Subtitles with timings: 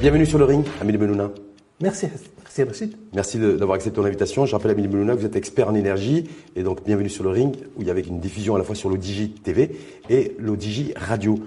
[0.00, 1.30] Bienvenue sur le ring, Amélie Benouna.
[1.80, 2.06] Merci,
[3.14, 4.46] merci d'avoir accepté l'invitation.
[4.46, 6.24] Je rappelle Amélie Benouna, vous êtes expert en énergie
[6.56, 8.74] et donc bienvenue sur le ring où il y avait une diffusion à la fois
[8.74, 9.76] sur l'ODJ TV
[10.10, 11.38] et l'ODJ Radio.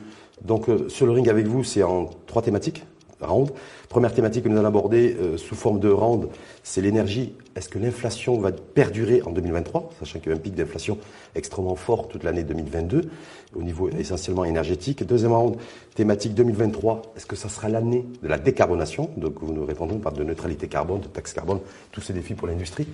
[0.44, 2.84] Donc euh, sur le ring avec vous, c'est en trois thématiques
[3.22, 3.52] round.
[3.90, 6.28] Première thématique que nous allons aborder euh, sous forme de round,
[6.64, 7.34] c'est l'énergie.
[7.56, 10.98] Est-ce que l'inflation va perdurer en 2023, sachant qu'il y a un pic d'inflation
[11.36, 13.10] extrêmement fort toute l'année 2022
[13.56, 15.06] au niveau essentiellement énergétique.
[15.06, 15.56] Deuxième round,
[15.96, 19.10] thématique 2023, est-ce que ça sera l'année de la décarbonation?
[19.18, 21.60] Donc vous nous répondrez, on parle de neutralité carbone, de taxe carbone,
[21.92, 22.88] tous ces défis pour l'industrie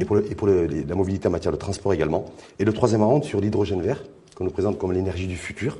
[0.00, 2.26] et pour, et pour la mobilité en matière de transport également.
[2.58, 4.02] Et le troisième round sur l'hydrogène vert,
[4.36, 5.78] qu'on nous présente comme l'énergie du futur.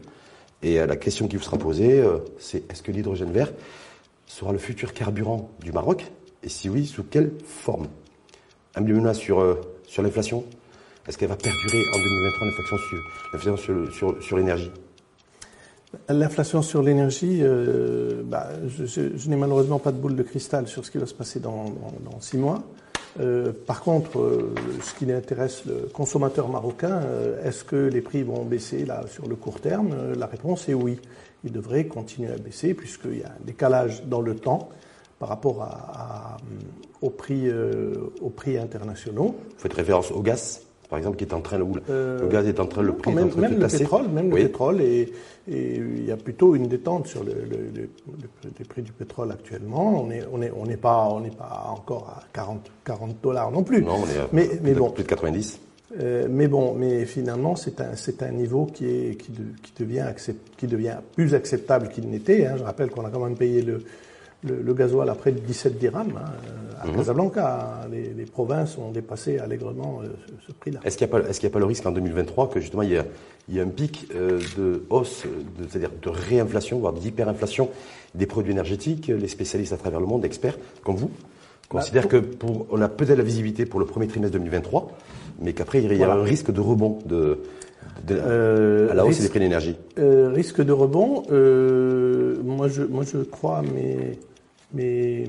[0.63, 3.53] Et euh, la question qui vous sera posée, euh, c'est est-ce que l'hydrogène vert
[4.27, 6.11] sera le futur carburant du Maroc
[6.43, 7.89] Et si oui, sous quelle forme?
[8.75, 10.45] Un sur, euh, sur l'inflation?
[11.09, 12.47] Est-ce qu'elle va perdurer en 2023
[13.33, 14.71] l'inflation sur, sur, l'énergie?
[16.09, 20.91] L'inflation sur l'énergie, euh, bah, je, n'ai malheureusement pas de boule de cristal sur ce
[20.91, 21.67] qui va se passer dans,
[22.01, 22.65] dans, six mois.
[23.19, 27.01] Euh, par contre, ce qui intéresse le consommateur marocain,
[27.45, 30.13] est-ce que les prix vont baisser sur le court terme?
[30.19, 30.99] La réponse est oui
[31.47, 34.69] il devrait continuer à baisser puisqu'il y a un décalage dans le temps
[35.19, 36.37] par rapport à,
[37.01, 39.35] aux, prix, euh, aux prix internationaux.
[39.55, 42.47] Vous faites référence au gaz par exemple, qui est en train, le, euh, le gaz
[42.47, 44.37] est en train, le prix même, est en train même de le pétrole, même le
[44.37, 45.13] pétrole, et,
[45.51, 47.35] et, il y a plutôt une détente sur le,
[48.69, 50.01] prix du pétrole actuellement.
[50.03, 53.65] On n'est on est, on est pas, on pas encore à 40, 40 dollars non
[53.65, 53.83] plus.
[53.83, 55.59] Non, on est à mais, mais bon, plus de 90.
[56.01, 59.31] Euh, mais bon, mais finalement, c'est un, c'est un niveau qui, est, qui,
[59.63, 62.47] qui, devient accept, qui devient plus acceptable qu'il n'était.
[62.47, 62.57] Hein.
[62.59, 63.85] Je rappelle qu'on a quand même payé le,
[64.43, 66.33] le, le gasoil à près de 17 dirhams hein,
[66.81, 66.97] à mhm.
[66.97, 67.87] Casablanca.
[67.91, 70.09] Les, les, provinces ont dépassé allègrement euh,
[70.47, 70.81] ce, prix-là.
[70.85, 72.61] Est-ce qu'il n'y a, pas, est-ce qu'il y a pas le risque en 2023 que
[72.61, 73.05] justement il y a,
[73.49, 77.71] il y a un pic euh, de hausse, de, c'est-à-dire de réinflation, voire d'hyperinflation
[78.15, 81.11] des produits énergétiques Les spécialistes à travers le monde, experts comme vous,
[81.71, 84.97] bah, considèrent que pour, on a peut-être la visibilité pour le premier trimestre 2023
[85.41, 87.39] mais qu'après il y a un risque de rebond de,
[88.11, 89.77] euh, à la hausse des prix de l'énergie.
[89.99, 94.19] Euh, risque de rebond, euh, moi je moi je crois mes
[94.75, 95.25] mes,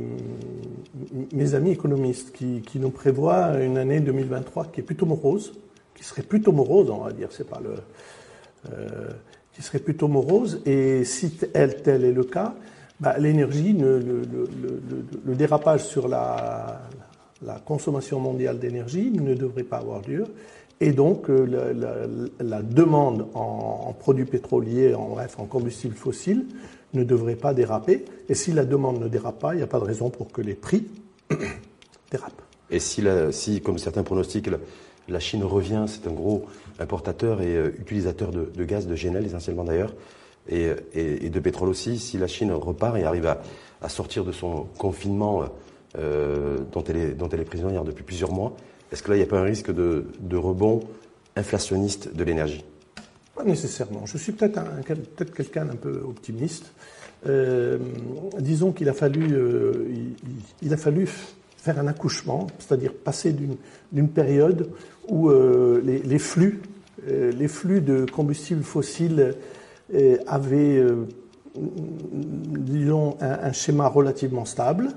[1.32, 5.54] mes amis économistes qui, qui nous prévoient une année 2023 qui est plutôt morose,
[5.96, 7.76] qui serait plutôt morose, on va dire, c'est pas le
[8.74, 9.10] euh,
[9.54, 12.56] qui serait plutôt morose, et si tel, tel est le cas,
[13.00, 16.82] bah, l'énergie, le, dérapage sur la,
[17.66, 20.26] consommation mondiale d'énergie ne devrait pas avoir lieu.
[20.80, 21.74] Et donc, euh,
[22.40, 26.46] la, demande en, produits pétroliers, en bref, en combustibles fossiles,
[26.94, 28.06] ne devrait pas déraper.
[28.30, 30.42] Et si la demande ne dérape pas, il n'y a pas de raison pour que
[30.42, 30.88] les prix
[32.12, 32.42] dérapent.
[32.70, 34.50] Et si comme certains pronostiquent,
[35.08, 36.46] la, Chine revient, c'est un gros
[36.80, 39.94] importateur et euh, utilisateur de, de, gaz, de GNL essentiellement d'ailleurs,
[40.50, 43.28] et, de pétrole aussi, si la Chine repart et arrive
[43.82, 45.46] à, sortir de son confinement
[45.98, 48.56] euh, dont, elle est, prisonnière depuis plusieurs mois.
[48.92, 50.82] Est-ce que là, il n'y a pas un risque de, rebond
[51.36, 52.64] inflationniste de l'énergie?
[53.36, 54.06] Pas nécessairement.
[54.06, 54.60] Je suis peut-être
[55.16, 56.72] peut quelqu'un d'un peu optimiste.
[57.28, 57.78] Euh,
[58.40, 59.88] disons qu'il a fallu, euh,
[60.70, 61.08] a fallu
[61.58, 63.36] faire un accouchement, c'est-à-dire passer
[63.92, 64.70] d'une période
[65.08, 66.62] où les, flux,
[67.06, 69.36] les flux de combustibles fossiles
[69.94, 70.84] euh, avaient,
[71.56, 74.90] disons, un, un, schéma relativement stable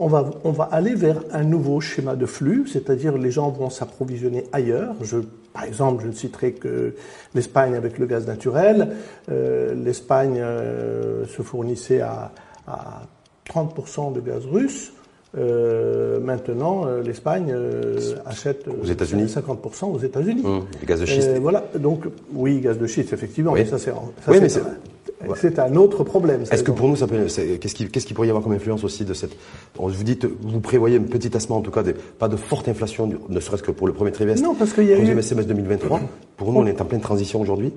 [0.00, 3.68] on va, on va aller vers un nouveau schéma de flux, c'est-à-dire les gens vont
[3.68, 4.94] s'approvisionner ailleurs.
[5.02, 5.18] Je,
[5.52, 6.94] par exemple, je ne citerai que
[7.34, 8.96] l'Espagne avec le gaz naturel.
[9.30, 12.32] Euh, L'Espagne euh, se fournissait à,
[12.66, 13.02] à
[13.46, 14.94] 30% de gaz russe.
[15.38, 20.42] Euh, maintenant, euh, l'Espagne euh, achète aux États-Unis 50% aux États-Unis.
[20.42, 21.38] Mmh, gaz de schiste.
[21.40, 22.04] voilà, donc
[22.34, 23.52] oui, gaz de schiste, effectivement.
[23.52, 23.60] Oui.
[23.60, 23.92] Mais ça, c'est,
[24.26, 24.62] oui, mais c'est,
[25.36, 26.42] c'est un autre problème.
[26.50, 28.82] Est-ce que pour nous, ça peut, qu'est-ce qui, qu'est-ce qui pourrait y avoir comme influence
[28.82, 29.36] aussi de cette,
[29.76, 33.08] vous dites, vous prévoyez un petit tassement, en tout cas, de, pas de forte inflation,
[33.28, 34.44] ne serait-ce que pour le premier trimestre.
[34.44, 35.22] Non, parce qu'il y a eu.
[35.22, 36.00] semestre 2023.
[36.36, 37.72] Pour nous, on est en pleine transition aujourd'hui.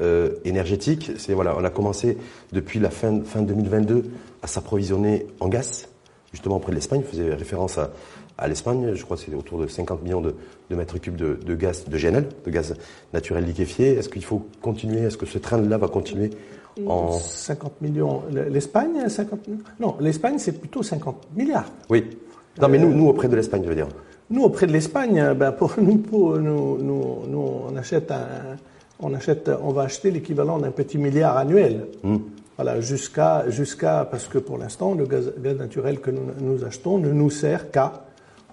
[0.00, 2.18] Euh, énergétique, c'est voilà, on a commencé
[2.52, 4.04] depuis la fin, fin 2022
[4.42, 5.88] à s'approvisionner en gaz,
[6.32, 7.02] justement auprès de l'Espagne.
[7.04, 7.90] Je faisais référence à,
[8.36, 10.34] à l'Espagne, je crois que c'est autour de 50 millions de,
[10.70, 12.74] de mètres cubes de, de, gaz, de GNL, de gaz
[13.12, 13.96] naturel liquéfié.
[13.96, 15.00] Est-ce qu'il faut continuer?
[15.00, 16.30] Est-ce que ce train-là va continuer
[16.86, 17.10] en...
[17.12, 18.22] 50 millions.
[18.30, 19.40] L'Espagne, 50
[19.80, 21.70] Non, l'Espagne, c'est plutôt 50 milliards.
[21.90, 22.04] Oui.
[22.60, 23.88] Non, mais nous, nous auprès de l'Espagne, je veux dire.
[24.30, 28.56] Nous, auprès de l'Espagne, ben pour nous, pour nous, nous, nous, on achète un,
[29.00, 31.86] on achète, on va acheter l'équivalent d'un petit milliard annuel.
[32.02, 32.18] Hmm.
[32.58, 37.10] Voilà, jusqu'à, jusqu'à, parce que pour l'instant, le gaz, gaz naturel que nous, achetons ne
[37.12, 38.04] nous sert qu'à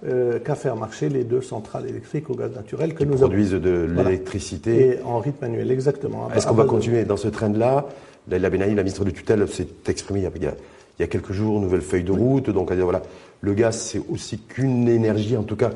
[0.06, 3.64] euh, qu'à faire marcher les deux centrales électriques au gaz naturel que nous produisent avons.
[3.64, 4.10] de Voilà.
[4.10, 4.90] l'électricité.
[4.90, 6.28] Et en rythme manuel, exactement.
[6.36, 7.28] Est-ce qu'on va de- continuer dans ce
[8.28, 10.30] Laila Benahi, la ministre de tutelle, s'est exprimée il y a,
[10.98, 12.50] il y a- quelques jours, nouvelle feuille de route.
[12.50, 13.02] Donc, voilà,
[13.40, 15.70] le gaz, c'est aussi qu'une énergie, en tout cas,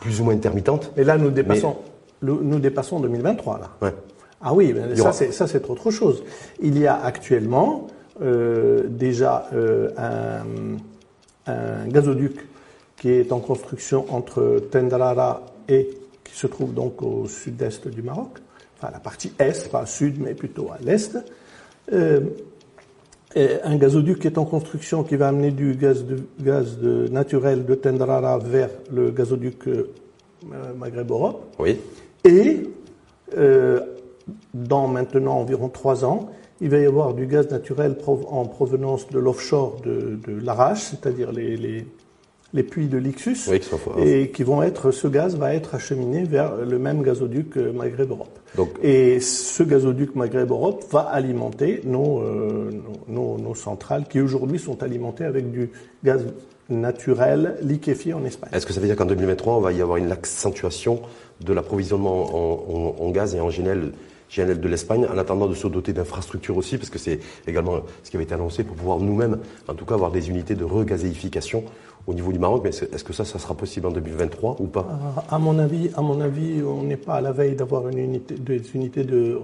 [0.00, 0.92] plus ou moins intermittente.
[0.96, 1.76] Et là, nous dépassons,
[2.22, 3.70] nous dépassons 2023, là.
[3.82, 3.94] Ouais.
[4.40, 6.22] Ah oui, mais ça c'est autre chose.
[6.60, 7.88] Il y a actuellement
[8.22, 12.46] euh, déjà euh, un, un gazoduc
[12.96, 15.90] qui est en construction entre Tendrara et
[16.24, 18.38] qui se trouve donc au sud-est du Maroc,
[18.78, 21.18] enfin la partie est, pas sud mais plutôt à l'est.
[21.92, 22.20] Euh,
[23.34, 27.66] un gazoduc qui est en construction qui va amener du gaz, de, gaz de, naturel
[27.66, 29.68] de Tendrara vers le gazoduc
[30.78, 31.44] Maghreb-Europe.
[31.58, 31.78] Oui.
[32.24, 32.62] Et
[34.54, 36.28] dans maintenant environ trois ans,
[36.60, 41.30] il va y avoir du gaz naturel en provenance de l'offshore de, de l'Arrache, c'est-à-dire
[41.30, 41.86] les, les,
[42.54, 43.60] les puits de l'Ixus, Oui,
[43.98, 48.38] et qui vont être, ce gaz va être acheminé vers le même gazoduc euh, Maghreb-Europe.
[48.56, 52.70] Donc- et ce gazoduc Maghreb-Europe va alimenter nos, euh,
[53.08, 55.70] nos, nos- nos centrales qui aujourd'hui sont alimentées avec du
[56.02, 56.24] gaz
[56.70, 58.50] naturel liquéfié en Espagne.
[58.52, 61.00] Est-ce que ça veut dire qu'en 2023, on va y avoir une accentuation
[61.44, 63.92] de l'approvisionnement en, en- en gaz et en GNL,
[64.34, 68.10] GNL de l'Espagne, en attendant de se doter d'infrastructures aussi, parce que c'est également ce
[68.10, 69.38] qui avait été annoncé pour pouvoir nous-mêmes,
[69.68, 71.64] en tout cas, avoir des unités de regazéification
[72.06, 72.62] au niveau du Maroc.
[72.64, 74.86] Mais est-ce que ça, ça sera possible en 2023 ou pas?
[75.28, 78.34] À mon avis, à mon avis, on n'est pas à la veille d'avoir une unité,
[78.34, 79.38] des unités de,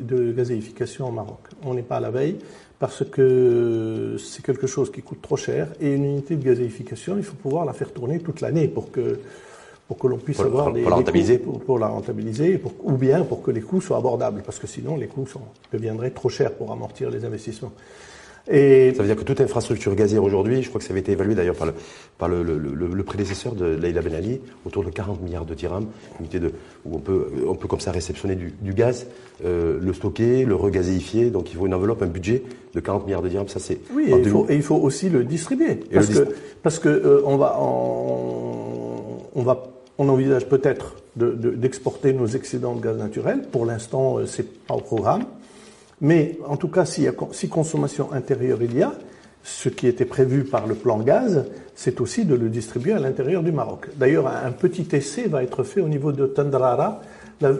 [0.00, 1.40] de gazéification au Maroc.
[1.64, 2.38] On n'est pas à la veille
[2.78, 7.24] parce que c'est quelque chose qui coûte trop cher et une unité de gazéification, il
[7.24, 9.18] faut pouvoir la faire tourner toute l'année pour que
[9.88, 11.38] pour que l'on puisse Pour- avoir pour- pour la rentabiliser.
[11.38, 14.66] coûts- pour, pour la rentabiliser ou bien pour que les coûts soient abordables parce que
[14.66, 15.40] sinon les coûts sont,
[15.72, 17.72] deviendraient trop chers pour amortir les investissements.
[18.50, 21.12] Et Ça veut dire que toute infrastructure gazière aujourd'hui, je crois que ça avait été
[21.12, 21.74] évalué d'ailleurs par le,
[22.16, 25.52] par le, le- le- le prédécesseur de Leïla Ben Ali, autour de 40 milliards de
[25.52, 25.84] dirhams,
[26.18, 26.52] unité de,
[26.86, 29.06] où on peut, on peut comme ça réceptionner du, du gaz,
[29.44, 31.28] euh, le stocker, le regazéifier.
[31.28, 32.42] Donc il faut une enveloppe, un budget
[32.74, 33.48] de 40 milliards de dirhams.
[33.48, 34.30] Ça c'est Oui, et il, 2000.
[34.30, 35.80] faut, et il faut aussi le distribuer.
[35.90, 36.28] Et parce, que,
[36.62, 39.62] parce que euh, on va, en- on va,
[39.98, 43.42] on envisage peut-être de- de- d'exporter nos excédents de gaz naturel.
[43.50, 45.24] Pour l'instant, euh, c'est pas au programme.
[46.00, 47.08] Mais en tout cas, si
[47.48, 48.92] consommation intérieure il y a,
[49.42, 53.42] ce qui était prévu par le plan gaz, c'est aussi de le distribuer à l'intérieur
[53.42, 53.88] du Maroc.
[53.96, 57.00] D'ailleurs, un, petit essai va être fait au niveau de Tendrara.
[57.40, 57.50] La,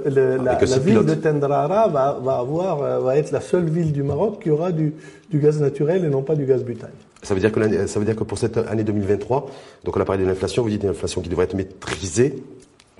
[0.66, 4.42] ce ville de Tendrara va, va avoir, euh, va être la seule ville du Maroc
[4.42, 4.92] qui aura du,
[5.30, 6.90] du gaz naturel et non pas du gaz butane.
[7.22, 9.50] Ça veut dire que l'année- ça veut dire que pour cette année 2023,
[9.84, 12.42] donc on a parlé de l'inflation, vous dites une inflation qui devrait être maîtrisée.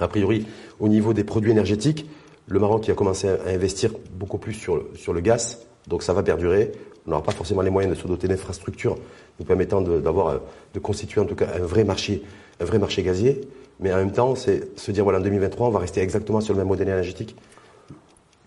[0.01, 0.47] A priori,
[0.81, 2.09] au niveau des produits énergétiques,
[2.47, 6.03] le Maroc qui a commencé à investir beaucoup plus sur le, sur le gaz, donc
[6.03, 6.73] ça va perdurer.
[7.07, 8.97] On n'aura pas forcément les moyens de se doter d'infrastructures
[9.39, 10.39] nous permettant de, d'avoir, euh,
[10.75, 12.23] de constituer en tout cas un vrai marché,
[12.61, 13.41] un vrai marché gazier.
[13.81, 16.53] Mais en même temps, c'est se dire voilà, en 2023, on va rester exactement sur
[16.55, 17.37] le même modèle énergétique,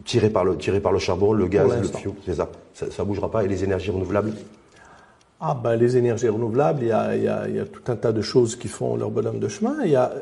[0.06, 2.50] tiré par le, tiré par le charbon, le gaz, le fioul, c'est ça.
[2.74, 2.92] ça.
[2.92, 4.34] Ça bougera pas et les énergies renouvelables.
[5.44, 8.96] Ah ben les énergies renouvelables, il y a, tout un tas de choses qui font
[8.96, 9.78] leur bonhomme de chemin.
[9.84, 10.14] Il y a,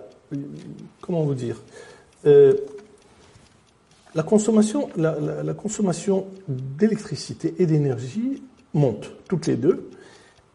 [1.01, 1.57] comment vous dire,
[2.25, 2.53] Euh,
[4.15, 5.15] la consommation, la,
[6.47, 9.89] d'électricité et d'énergie monte toutes les deux,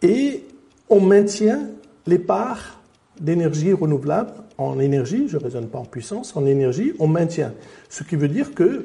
[0.03, 0.45] et
[0.91, 1.69] on maintient
[2.07, 2.81] les parts
[3.21, 7.55] d'énergie renouvelable en énergie, je ne raisonne pas en puissance, en énergie, on maintient.
[7.89, 8.85] Ce qui veut dire que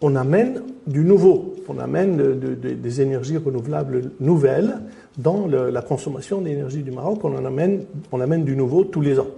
[0.00, 4.80] on amène du nouveau, on amène de- de- des énergies renouvelables nouvelles
[5.18, 9.28] dans la consommation d'énergie du Maroc, on en amène, du nouveau tous les ans.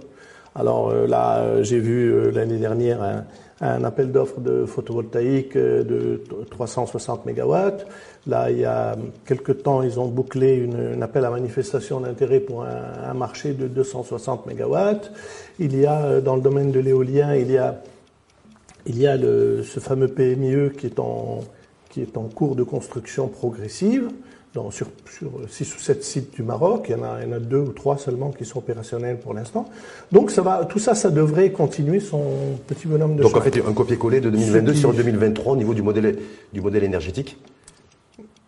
[0.55, 3.23] Alors euh, là, euh, j'ai vu euh, l'année dernière
[3.61, 7.85] un, appel d'offres de photovoltaïque de t- 360 mégawatts.
[8.25, 12.63] Là, il y a quelque temps, ils ont bouclé un appel à manifestation d'intérêt pour
[12.63, 15.11] un, marché de 260 mégawatts.
[15.59, 20.87] Il y a dans le domaine de l'éolien, il y a ce fameux PMIE qui
[20.87, 24.09] est en cours de construction progressive
[24.57, 26.87] dans, sur, sur 6 ou 7 sites du Maroc.
[26.89, 29.19] Il y, en a, il y en a deux ou trois seulement qui sont opérationnels
[29.19, 29.69] pour l'instant.
[30.11, 32.23] Donc ça va, tout ça, ça devrait continuer son
[32.65, 35.55] petit bonhomme de Donc en fait, un copier-coller de 2022 Ce qui- sur 2023 au
[35.55, 36.17] niveau du modèle,
[36.53, 37.37] du modèle énergétique.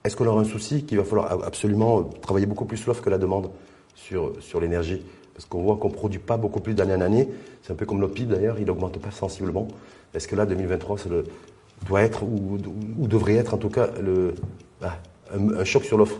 [0.03, 3.17] Est-ce qu'on aura un souci qu'il va falloir absolument travailler beaucoup plus l'offre que la
[3.17, 3.49] demande
[3.95, 5.01] sur, sur l'énergie?
[5.35, 7.29] Parce qu'on voit qu'on ne produit pas beaucoup plus d'année en année.
[7.63, 9.67] C'est un peu comme le PIB d'ailleurs, il n'augmente pas sensiblement.
[10.13, 11.09] Est-ce que là, 2023, ça
[11.87, 12.57] doit être, ou,
[12.99, 14.33] ou devrait être en tout cas, le,
[14.81, 14.97] ah,
[15.35, 16.17] un, un choc sur l'offre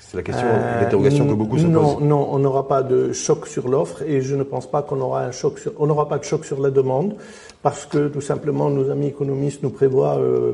[0.00, 0.46] C'est la question,
[0.80, 2.02] l'interrogation que beaucoup se non, posent.
[2.04, 5.24] Non, on n'aura pas de choc sur l'offre et je ne pense pas qu'on aura
[5.24, 7.14] un choc sur, on n'aura pas de choc sur la demande
[7.62, 10.52] parce que tout simplement nos amis économistes nous prévoient euh,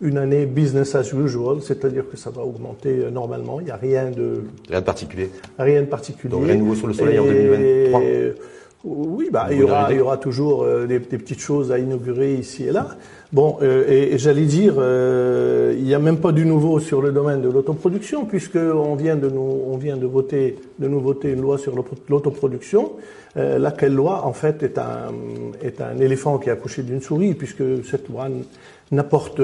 [0.00, 3.60] une année business as usual, c'est-à-dire que ça va augmenter euh, normalement.
[3.60, 5.30] Il n'y a rien de Rien de particulier.
[5.58, 6.30] rien de particulier.
[6.30, 7.32] Donc rien de nouveau sur le soleil en Et-
[7.92, 8.00] 2023.
[8.84, 9.94] Oui, bah, il y aura, l'avez dit.
[9.94, 12.88] il y aura toujours euh, des, des petites choses à inaugurer ici et là.
[13.30, 17.02] Bon, euh, et, et j'allais dire, euh, il n'y a même pas du nouveau sur
[17.02, 21.00] le domaine de l'autoproduction, puisque on vient de nous, on vient de voter, de nous
[21.00, 22.92] voter une loi sur l'auto- l'autoproduction,
[23.36, 25.12] euh, laquelle loi en fait est un,
[25.62, 28.28] est un éléphant qui a accouché d'une souris, puisque cette loi
[28.92, 29.42] n'apporte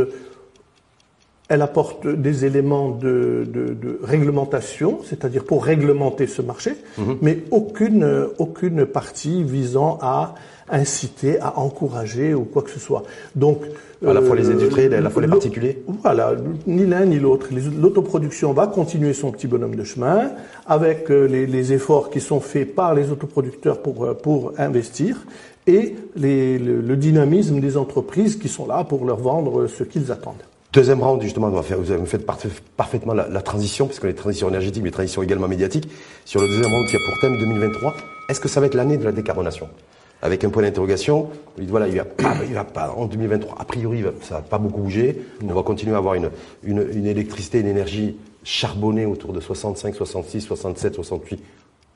[1.48, 6.72] elle apporte des éléments de, de- de réglementation, c'est-à-dire pour réglementer ce marché,
[7.20, 10.34] mais aucune, aucune partie visant à
[10.70, 13.02] inciter, à encourager ou quoi que ce soit.
[13.36, 13.58] Donc,
[14.04, 16.32] À la fois les euh, industriels et à la fois les le- particuliers Voilà,
[16.66, 17.48] ni l'un ni l'autre.
[17.78, 20.30] L'autoproduction va continuer son petit bonhomme de chemin
[20.66, 25.22] avec euh, les, les efforts qui sont faits par les autoproducteurs pour, euh, pour investir
[25.66, 30.10] et les- le, le dynamisme des entreprises qui sont là pour leur vendre ce qu'ils
[30.10, 30.42] attendent.
[30.74, 34.14] Deuxième round, justement, on va faire, vous avez fait parfait- parfaitement la, transition, puisque les
[34.14, 35.88] transitions énergétiques, mais les transitions également médiatiques.
[36.24, 37.94] Sur le deuxième round qui a pour thème 2023,
[38.28, 39.68] est-ce que ça va être l'année de la décarbonation?
[40.20, 43.54] Avec un point d'interrogation, vous dites, voilà, il va pas, il va pas, en 2023,
[43.56, 45.22] a priori, ça va pas beaucoup bouger.
[45.48, 46.30] On va continuer à avoir une,
[46.64, 51.40] une, une électricité, une énergie charbonnée autour de 65, 66, 67, 68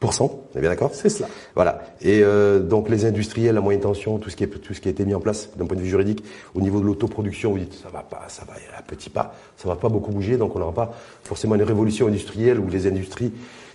[0.03, 0.91] on est bien d'accord?
[0.95, 1.29] C'est cela.
[1.55, 1.83] Voilà.
[2.01, 4.89] Et euh, donc les industriels à moyenne tension, tout ce qui est tout ce qui
[4.89, 6.23] a été mis en place d'un point de vue juridique
[6.55, 9.69] au niveau de l'autoproduction, vous dites ça va pas, ça va à petits pas, ça
[9.69, 10.93] va pas beaucoup bouger, donc on n'aura pas
[11.25, 13.33] forcément une révolution industrielle où les industries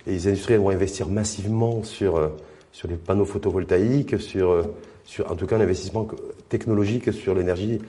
[0.07, 2.29] les industriels vont investir massivement sur euh,
[2.71, 4.63] sur les panneaux photovoltaïques, sur euh,
[5.05, 6.15] sur en tout cas un investissement que-
[6.49, 7.81] technologique sur l'énergie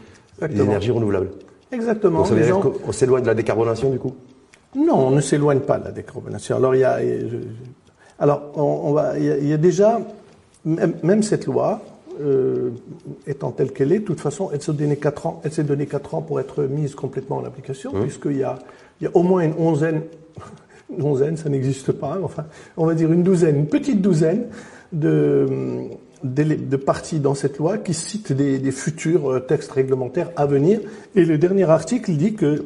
[0.50, 1.30] l'énergie renouvelable.
[1.70, 2.18] Exactement.
[2.18, 4.14] Donc ça veut dire gens- qu'on s'éloigne de la décarbonation du coup?
[4.76, 6.56] Non, on ne s'éloigne pas de la décarbonation.
[6.56, 7.36] Alors, il y a, je- je-
[8.18, 10.00] alors, on, on va, il y a, il y a déjà,
[10.64, 11.82] même, cette loi,
[12.20, 12.70] euh,
[13.26, 15.86] étant telle qu'elle est, de toute façon, elle s'est donné quatre ans, elle s'est donné
[15.86, 18.58] quatre ans pour être mise complètement en application, puisqu'il y a,
[19.00, 20.02] il y a au moins une onzaine,
[20.96, 24.46] une onzaine, ça n'existe pas, enfin, on va dire une douzaine, une petite douzaine
[24.92, 25.88] de,
[26.22, 30.80] de parties dans cette loi qui citent des, des futurs euh, textes réglementaires à venir.
[31.16, 32.64] Et le dernier article dit que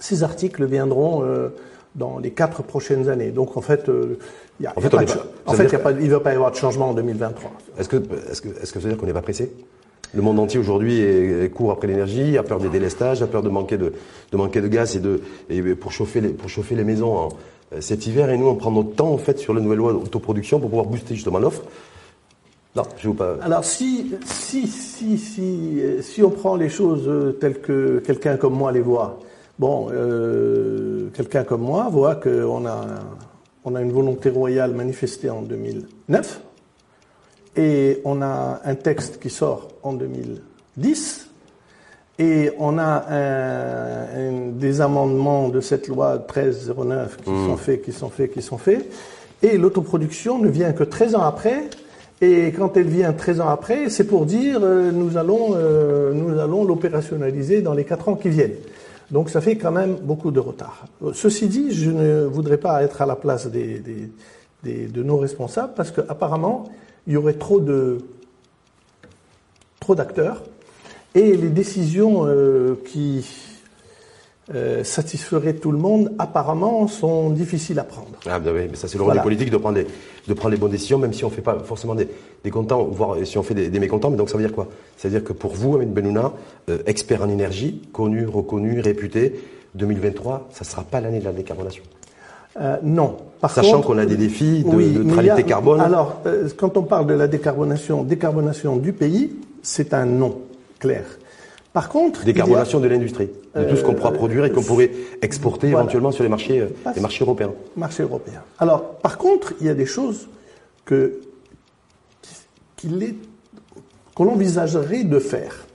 [0.00, 1.48] ces articles viendront euh,
[1.96, 3.30] dans les quatre prochaines années.
[3.30, 4.18] Donc en fait, euh,
[4.60, 5.72] il y a, En il y a fait, on pas de pas- en fait, il
[5.72, 7.50] y a pas- il ne va pas y avoir de changement en 2023.
[7.78, 7.96] Est-ce que,
[8.30, 9.52] est-ce que, est-ce que ça veut dire qu'on n'est pas pressé?
[10.14, 13.48] Le monde entier aujourd'hui est, court après l'énergie, a peur des délestages, a peur de
[13.48, 13.92] manquer de,
[14.30, 17.28] de manquer de gaz et de et pour chauffer les pour chauffer les maisons en-
[17.74, 18.30] euh, cet hiver.
[18.30, 20.86] Et nous, on prend notre temps en fait sur la nouvelle loi d'autoproduction pour pouvoir
[20.86, 21.62] booster justement l'offre.
[22.76, 23.36] Non, je vous pas.
[23.42, 28.36] Alors si, si, si, si, euh, si on prend les choses euh, telles que quelqu'un
[28.36, 29.18] comme moi les voit,
[29.58, 32.86] bon, euh, quelqu'un comme moi voit qu'on a,
[33.64, 36.40] on a une volonté royale manifestée en 2009
[37.56, 41.28] et on a un texte qui sort en 2010
[42.18, 47.92] et on a un- un- des amendements de cette loi 1309 qui sont faits, qui
[47.92, 48.86] sont faits, qui sont faits.
[49.42, 51.68] Et l'autoproduction ne vient que 13 ans après.
[52.22, 56.38] Et quand elle vient 13 ans après, c'est pour dire euh, nous allons, euh, nous
[56.40, 58.54] allons l'opérationnaliser dans les 4 ans qui viennent.
[59.10, 60.86] Donc ça fait quand même beaucoup de retard.
[61.12, 66.68] Ceci dit, je ne voudrais pas être à la place de nos responsables parce qu'apparemment,
[67.06, 67.98] il y aurait trop de,
[69.80, 70.42] trop d'acteurs
[71.14, 73.24] et les décisions euh, qui
[74.54, 78.08] euh, satisferaient tout le monde apparemment sont difficiles à prendre.
[78.26, 79.20] Ah, bah oui, mais ça c'est le rôle Voilà.
[79.20, 79.86] des politiques de prendre les,
[80.28, 82.08] de prendre les bonnes décisions, même si on fait pas forcément des,
[82.44, 84.10] des contents, voire si on fait des, des mécontents.
[84.10, 84.68] Mais donc ça veut dire quoi?
[84.96, 86.32] Ça veut dire que pour vous, Ahmed Benouna,
[86.70, 89.40] euh, expert en énergie, connu, reconnu, réputé,
[89.74, 91.82] 2023, ça sera pas l'année de la décarbonation.
[92.60, 93.16] Euh, non.
[93.40, 95.80] Par Sachant qu'on a des défis de Oui, neutralité a- carbone.
[95.80, 100.38] Alors, euh, quand on parle de la décarbonation, décarbonation du pays, c'est un non
[100.78, 101.04] clair.
[101.76, 104.90] Par contre, Décarbonation de l'industrie, de tout ce qu'on pourra Euh, produire et qu'on pourrait
[105.20, 105.82] exporter voilà.
[105.82, 107.52] éventuellement sur les marchés, euh, les marchés européens.
[107.76, 108.42] marché européen.
[108.58, 110.26] Alors, par contre, il y a des choses
[110.86, 111.20] que
[112.76, 113.14] qu'il est
[114.14, 115.66] qu'on envisagerait de faire.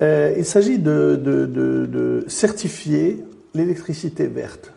[0.00, 3.18] Euh, il s'agit de, de- de- de certifier
[3.52, 4.70] l'électricité verte.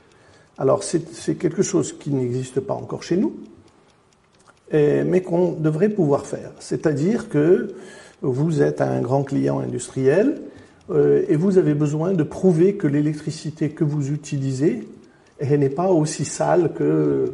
[0.57, 3.35] Alors, c'est quelque chose qui n'existe pas encore chez nous,
[4.73, 6.49] mais qu'on devrait pouvoir faire.
[6.59, 7.75] C'est-à-dire que
[8.21, 10.41] vous êtes un grand client industriel
[10.89, 14.87] euh, et vous avez besoin de prouver que l'électricité que vous utilisez
[15.41, 17.33] n'est pas aussi sale que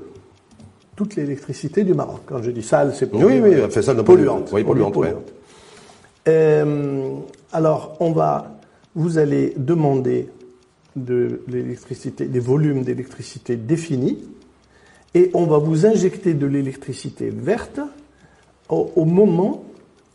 [0.95, 2.21] toute l'électricité du Maroc.
[2.25, 4.49] Quand je dis sale, c'est pour Oui, oui, fait ça d'un point de vue- polluante.
[4.53, 5.15] oui, polluante, ouais.
[6.27, 7.15] Euh,
[7.51, 8.57] alors, on va,
[8.95, 10.29] vous allez demander
[10.95, 14.19] de l'électricité, des volumes d'électricité définis,
[15.15, 17.79] et on va vous injecter de l'électricité verte
[18.69, 19.63] au, moment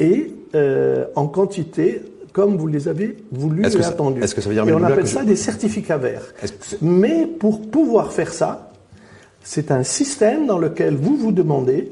[0.00, 2.02] et euh, en quantité
[2.32, 4.22] comme vous les avez voulu et attendu.
[4.22, 6.34] Est-ce que ça veut dire Et on appelle ça des certificats verts.
[6.80, 8.70] Mais pour pouvoir faire ça,
[9.42, 11.90] c'est un système dans lequel vous vous demandez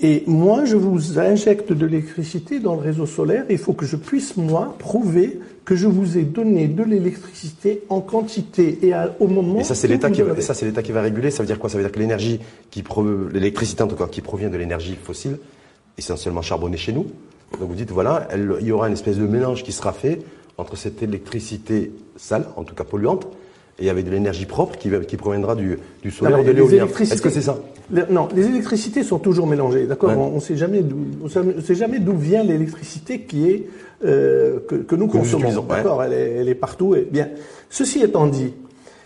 [0.00, 3.44] et moi, je vous injecte de l'électricité dans le réseau solaire.
[3.50, 8.00] Il faut que je puisse, moi, prouver que je vous ai donné de l'électricité en
[8.00, 9.58] quantité et au moment.
[9.58, 11.32] Et ça, c'est l'État qui, va, ça, c'est l'État qui va réguler.
[11.32, 11.68] Ça veut dire quoi?
[11.68, 12.38] Ça veut dire que l'énergie
[12.70, 12.84] qui,
[13.32, 15.38] l'électricité en tout cas, qui provient de l'énergie fossile,
[15.96, 17.06] essentiellement charbonnée chez nous.
[17.58, 20.20] Donc vous dites voilà, il y aura une espèce de mélange qui sera fait
[20.58, 23.28] entre cette électricité sale, en tout cas polluante,
[23.78, 26.86] et avec de l'énergie propre qui, qui proviendra du, du solaire ou de l'éolien.
[26.86, 27.58] Est-ce que c'est ça
[28.10, 33.48] Non, les électricités sont toujours mélangées, d'accord On ne sait jamais d'où vient l'électricité qui
[33.48, 33.66] est
[34.04, 36.94] euh, que, que, nous consommons, d'accord elle, elle, est partout.
[36.94, 37.28] Et bien,
[37.70, 38.52] ceci étant dit,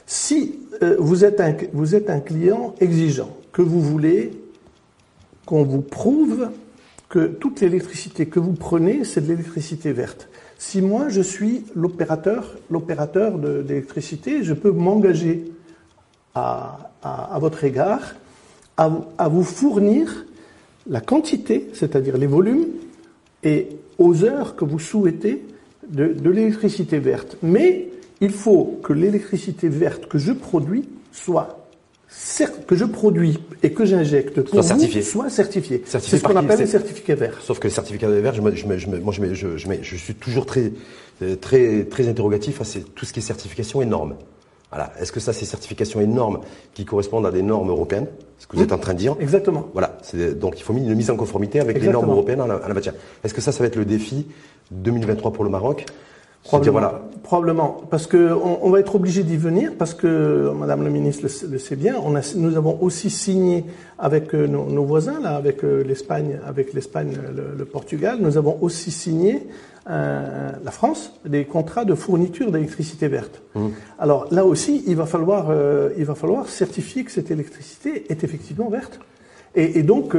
[0.06, 4.32] si euh, vous êtes un vous êtes un client exigeant, que vous voulez
[5.46, 6.48] qu'on vous prouve
[7.12, 10.30] que toute l'électricité que vous prenez, c'est de l'électricité verte.
[10.56, 15.52] Si moi je suis l'opérateur, l'opérateur d'électricité, je peux m'engager
[16.34, 16.88] à,
[17.38, 18.14] votre égard
[18.78, 20.24] à, vous fournir
[20.86, 22.64] la quantité, c'est-à-dire les volumes,
[23.42, 25.44] et aux heures que vous souhaitez
[25.86, 27.36] de, de l'électricité verte.
[27.42, 27.90] Mais
[28.22, 31.61] il faut que l'électricité verte que je produis soit
[32.66, 35.02] que je produis et que j'injecte pour soit certifié.
[35.02, 35.82] soit certifié.
[35.86, 37.38] C'est ce qu'on appelle les certificats verts.
[37.42, 40.72] Sauf que les certificats verts, je, moi, je, suis toujours très,
[41.40, 42.64] très, très interrogatif à
[42.94, 44.16] tout ce qui est certification et normes.
[44.70, 44.92] Voilà.
[44.98, 46.40] Est-ce que ça, c'est certification et normes
[46.72, 48.06] qui correspondent à des normes européennes?
[48.38, 49.14] Ce que vous êtes en train de dire.
[49.20, 49.68] Exactement.
[49.72, 49.98] Voilà.
[50.34, 52.94] Donc, il faut une mise en conformité avec les normes européennes en la, matière.
[53.22, 54.26] Est-ce que ça, ça va être le défi
[54.72, 55.86] 2023 pour le Maroc?
[56.44, 57.02] Probablement, voilà.
[57.22, 61.58] probablement, parce que on, va être obligé d'y venir, parce que Madame le ministre le,
[61.58, 61.94] sait bien.
[62.02, 63.64] On a, nous avons aussi signé
[63.96, 67.16] avec euh, nos, voisins, là, avec euh, l'Espagne, avec l'Espagne,
[67.56, 68.18] le, Portugal.
[68.20, 69.46] Nous avons aussi signé
[69.88, 73.40] euh, la France des contrats de fourniture d'électricité verte.
[73.54, 73.68] Mmh.
[74.00, 75.54] Alors là aussi, il va falloir,
[75.96, 78.98] il va falloir certifier que cette électricité est effectivement verte.
[79.54, 80.16] Et, et donc,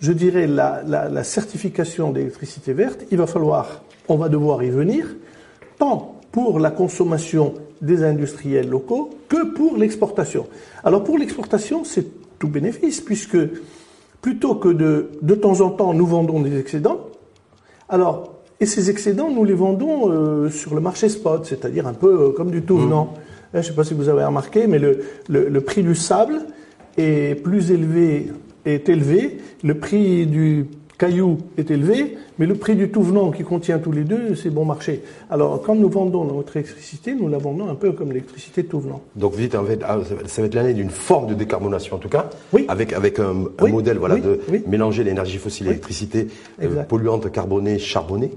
[0.00, 4.70] je dirais la, la, la certification d'électricité verte, il va falloir, on va devoir y
[4.70, 5.08] venir
[5.78, 10.46] tant pour la consommation des industriels locaux que pour l'exportation.
[10.84, 12.06] Alors pour l'exportation, c'est
[12.38, 13.38] tout bénéfice, puisque
[14.20, 17.00] plutôt que de, de temps en temps, nous vendons des excédents,
[17.88, 22.28] alors, et ces excédents, nous les vendons euh, sur le marché spot, c'est-à-dire un peu
[22.28, 23.04] euh, comme du tout venant.
[23.04, 23.18] Mmh.
[23.54, 26.42] Je ne sais pas si vous avez remarqué, mais le, le, le prix du sable
[26.98, 28.30] est plus élevé,
[28.66, 30.66] est élevé, le prix du
[30.98, 34.50] caillou est élevé, mais le prix du tout venant qui contient tous les deux, c'est
[34.50, 35.02] bon marché.
[35.30, 39.00] Alors, quand nous vendons notre électricité, nous la vendons un peu comme l'électricité tout venant.
[39.14, 41.98] Donc, vous dites, en fait, ah, ça va être l'année d'une forme de décarbonation, en
[41.98, 42.66] tout cas, oui.
[42.68, 43.32] avec, avec un,
[43.68, 46.26] modèle voilà, de mélanger l'énergie fossile et l'électricité
[46.62, 48.32] euh, polluante, carbonée, charbonnée.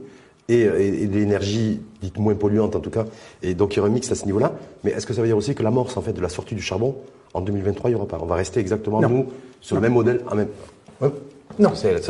[0.50, 3.06] Et, et, de l'énergie dite moins polluante en tout cas.
[3.42, 4.52] Et donc il y aura un mix à ce niveau-là.
[4.84, 6.62] Mais est-ce que ça veut dire aussi que l'amorce en fait de la sortie du
[6.62, 6.96] charbon
[7.34, 8.20] en 2023 il n'y aura pas?
[8.22, 9.28] On va rester exactement nous
[9.62, 10.48] sur le même modèle en même.
[11.60, 12.02] Non, c'est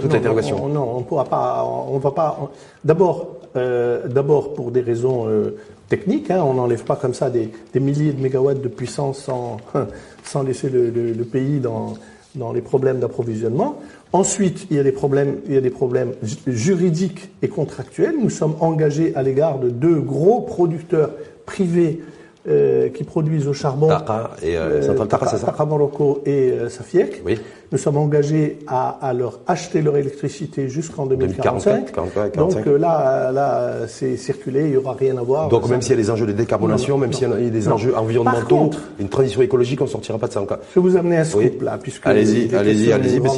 [0.00, 0.68] toute l'interrogation.
[0.68, 1.64] Non, on, ne pourra pas.
[1.64, 2.50] On va pas.
[2.84, 5.56] D'abord, euh, d'abord pour des raisons euh,
[5.88, 6.30] techniques.
[6.30, 9.58] Hein, on n'enlève pas comme ça des, milliers de mégawatts de puissance sans,
[10.24, 11.94] sans laisser le, pays dans,
[12.34, 13.76] dans les problèmes d'approvisionnement.
[14.12, 16.12] Ensuite, il y a des problèmes, il y a des problèmes
[16.46, 18.16] juridiques et contractuels.
[18.20, 21.10] Nous sommes engagés à l'égard de deux gros producteurs
[21.44, 22.02] privés
[22.48, 23.88] euh, qui produisent au charbon.
[23.88, 27.22] Taka et euh, euh Morocco et euh, Safiek.
[27.24, 27.40] Oui.
[27.72, 31.92] Nous sommes engagés à, à leur acheter leur électricité jusqu'en 2045.
[32.36, 35.48] Donc là, là, c'est circulé, il n'y aura rien à voir.
[35.48, 37.96] Donc même s'il y a des enjeux de décarbonation, même s'il y a des enjeux
[37.96, 40.58] environnementaux, une transition écologique, on ne sortira pas de ça encore.
[40.74, 43.30] Je vais vous amener un scoop là, puisque allez-y, allez-y, allez-y, mais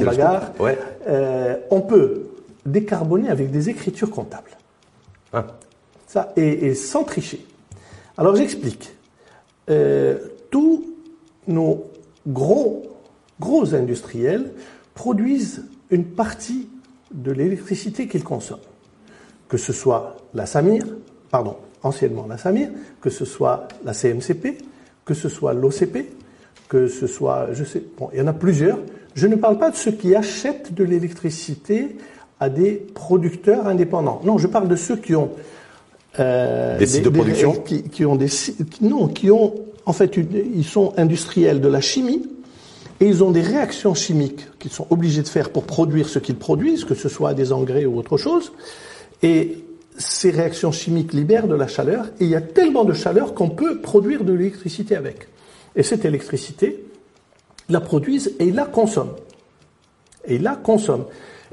[0.59, 0.79] Ouais.
[1.09, 2.25] Euh, on peut
[2.67, 4.51] décarboner avec des écritures comptables.
[5.33, 5.47] Ah.
[6.07, 7.45] Ça et, et sans tricher.
[8.19, 8.93] Alors j'explique.
[9.71, 10.19] Euh,
[10.51, 10.85] tous
[11.47, 11.87] nos
[12.27, 12.83] gros,
[13.41, 14.53] gros industriels
[14.95, 16.69] produisent une partie
[17.13, 18.59] de l'électricité qu'ils consomment.
[19.49, 20.85] Que ce soit la Samir,
[21.31, 24.59] pardon, anciennement la Samir, que ce soit la CMCP,
[25.05, 26.07] que ce soit l'OCP,
[26.69, 28.79] que ce soit, je sais, bon, il y en a plusieurs.
[29.15, 31.97] Je ne parle pas de ceux qui achètent de l'électricité
[32.41, 34.21] à des producteurs indépendants.
[34.25, 35.31] Non, je parle de ceux qui ont
[36.19, 38.29] des sites de production qui, ont des
[38.81, 39.55] non, qui ont
[39.87, 42.23] en fait ils sont industriels de la chimie
[43.01, 46.37] et ils ont des réactions chimiques qu'ils sont obligés de faire pour produire ce qu'ils
[46.37, 48.53] produisent, que ce soit des engrais ou autre chose.
[49.23, 49.59] Et
[49.97, 53.51] ces réactions chimiques libèrent de la chaleur et il y a tellement de chaleur qu'on
[53.51, 55.29] peut produire de l'électricité avec.
[55.77, 56.85] Et cette électricité,
[57.69, 59.15] la produisent et la consomment.
[60.25, 61.07] Et la consomment.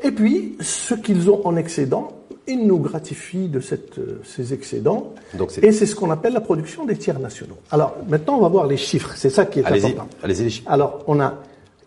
[0.04, 2.15] Et puis, ce qu'ils ont en excédent,
[2.48, 5.14] ils nous gratifient de cette, euh, ces excédents.
[5.62, 7.58] et c'est ce qu'on appelle la production des tiers nationaux.
[7.72, 9.14] Alors, maintenant, on va voir les chiffres.
[9.16, 10.08] C'est ça qui est important.
[10.24, 10.72] Allez-y, les chiffres.
[10.72, 11.36] Alors, on a,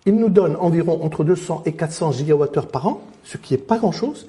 [0.07, 3.79] ils nous donnent environ entre 200 et 400 gigawattheures par an, ce qui n'est pas
[3.79, 4.27] grand-chose.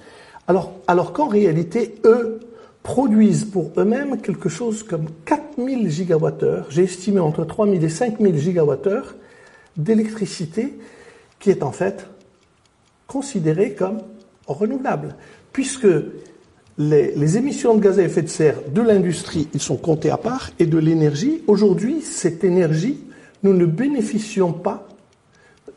[0.47, 2.39] Alors, alors qu'en réalité, eux
[2.83, 6.65] produisent pour eux-mêmes quelque chose comme 4000 gigawattheures.
[6.69, 9.15] J'ai estimé entre 3000 et 5000 gigawattheures
[9.77, 10.77] d'électricité
[11.39, 12.07] qui est en fait
[13.07, 13.99] considérée comme
[14.47, 15.15] renouvelable,
[15.51, 15.87] puisque
[16.77, 20.51] les, émissions de gaz à effet de serre de l'industrie, ils sont comptés à part,
[20.59, 22.99] et de l'énergie, aujourd'hui, cette énergie,
[23.43, 24.87] nous ne bénéficions pas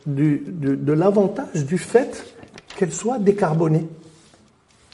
[0.07, 2.25] du, de, de l'avantage du fait
[2.77, 3.87] qu'elle soit décarbonée.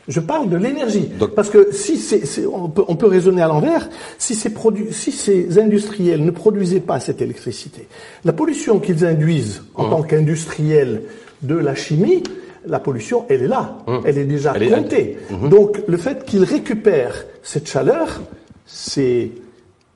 [0.08, 1.10] Je parle de l'énergie.
[1.36, 5.12] Parce que si c'est, on, peut, on, peut, raisonner à l'envers, si ces, produits, si
[5.12, 7.86] ces industriels ne produisaient pas cette électricité,
[8.24, 9.90] la pollution qu'ils induisent en mmh.
[9.90, 11.02] tant qu'industriels
[11.42, 12.22] de la chimie,
[12.68, 13.96] la pollution, elle est là, mmh.
[14.04, 15.18] elle est déjà comptée.
[15.31, 15.48] Mmh.
[15.48, 18.20] Donc le fait qu'ils récupèrent cette chaleur,
[18.66, 19.31] c'est,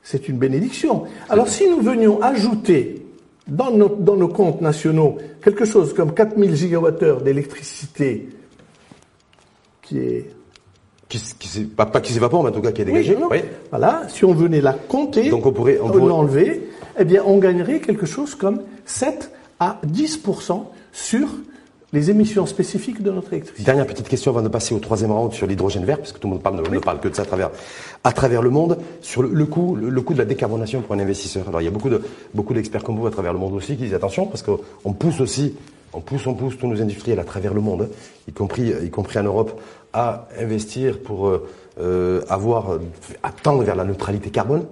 [0.03, 1.05] c'est une bénédiction.
[1.29, 3.07] Alors si nous venions ajouter
[3.47, 8.29] dans nos, dans nos comptes nationaux quelque chose comme 4000 gigawattheures d'électricité
[9.83, 10.31] qui est
[11.09, 13.15] qui, qui pas, pas qui s'évapore, mais en tout cas qui est dégagé.
[13.31, 16.07] Oui, Voilà, si on venait la compter, donc on pourrait, on pourrait...
[16.07, 19.31] l'enlever, eh bien on gagnerait quelque chose comme 7
[19.61, 21.29] à 10% sur
[21.93, 23.65] les émissions spécifiques de notre électricité.
[23.65, 26.27] Dernière petite question avant de passer au troisième round sur l'hydrogène vert, parce que tout
[26.27, 27.51] le monde parle, ne parle que de ça à travers,
[28.03, 31.47] à travers le monde, sur le, coût, le, coût de la décarbonation pour un investisseur.
[31.49, 32.03] Alors il y a beaucoup de,
[32.33, 35.21] beaucoup d'experts comme vous à travers le monde aussi qui disent attention, parce qu'on pousse
[35.21, 35.55] aussi,
[35.93, 37.91] on pousse, on pousse tous nos industriels à travers le monde,
[38.27, 39.61] y compris, y compris en Europe,
[39.93, 41.47] à investir pour euh,
[41.79, 42.79] euh avoir,
[43.23, 44.65] attendre vers la neutralité carbone.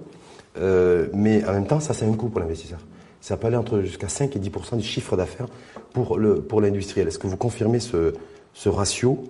[0.57, 2.79] Euh, mais en même temps, ça, c'est un coût pour l'investisseur.
[3.21, 5.45] Ça peut aller entre jusqu'à 5 et 10 du chiffre d'affaires
[5.93, 7.07] pour le pour l'industriel.
[7.07, 8.13] Est-ce que vous confirmez ce,
[8.53, 9.23] ce ratio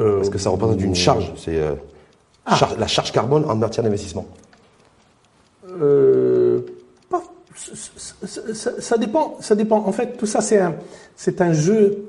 [0.00, 1.32] euh, Parce que ça représente une charge.
[1.36, 1.74] C'est euh,
[2.46, 2.58] ah.
[2.78, 4.26] la charge carbone en matière d'investissement.
[5.68, 6.60] Euh,
[7.54, 9.36] ça, ça, dépend.
[9.40, 9.78] Ça dépend.
[9.86, 10.74] En fait, tout ça, c'est un
[11.16, 12.06] c'est un jeu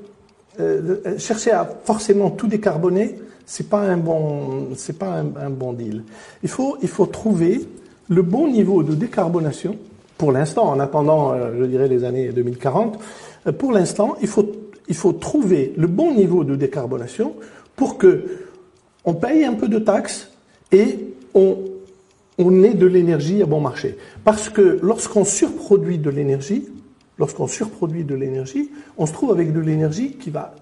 [1.18, 6.02] chercher à forcément tout décarboner, c'est pas un bon, c'est pas un, bon deal.
[6.42, 7.66] Il faut, il faut trouver
[8.08, 9.76] le bon niveau de décarbonation.
[10.18, 12.98] Pour l'instant, en attendant, euh, je dirais les années 2040,
[13.58, 14.50] pour l'instant, il faut,
[14.88, 17.36] il faut trouver le bon niveau de décarbonation
[17.76, 18.24] pour que
[19.04, 20.30] on paye un peu de taxes
[20.72, 21.58] et on,
[22.38, 23.96] on ait de l'énergie à bon marché.
[24.24, 26.66] Parce que lorsqu'on surproduit de l'énergie,
[27.18, 30.54] lorsqu'on surproduit de l'énergie, on se trouve avec de l'énergie qui va,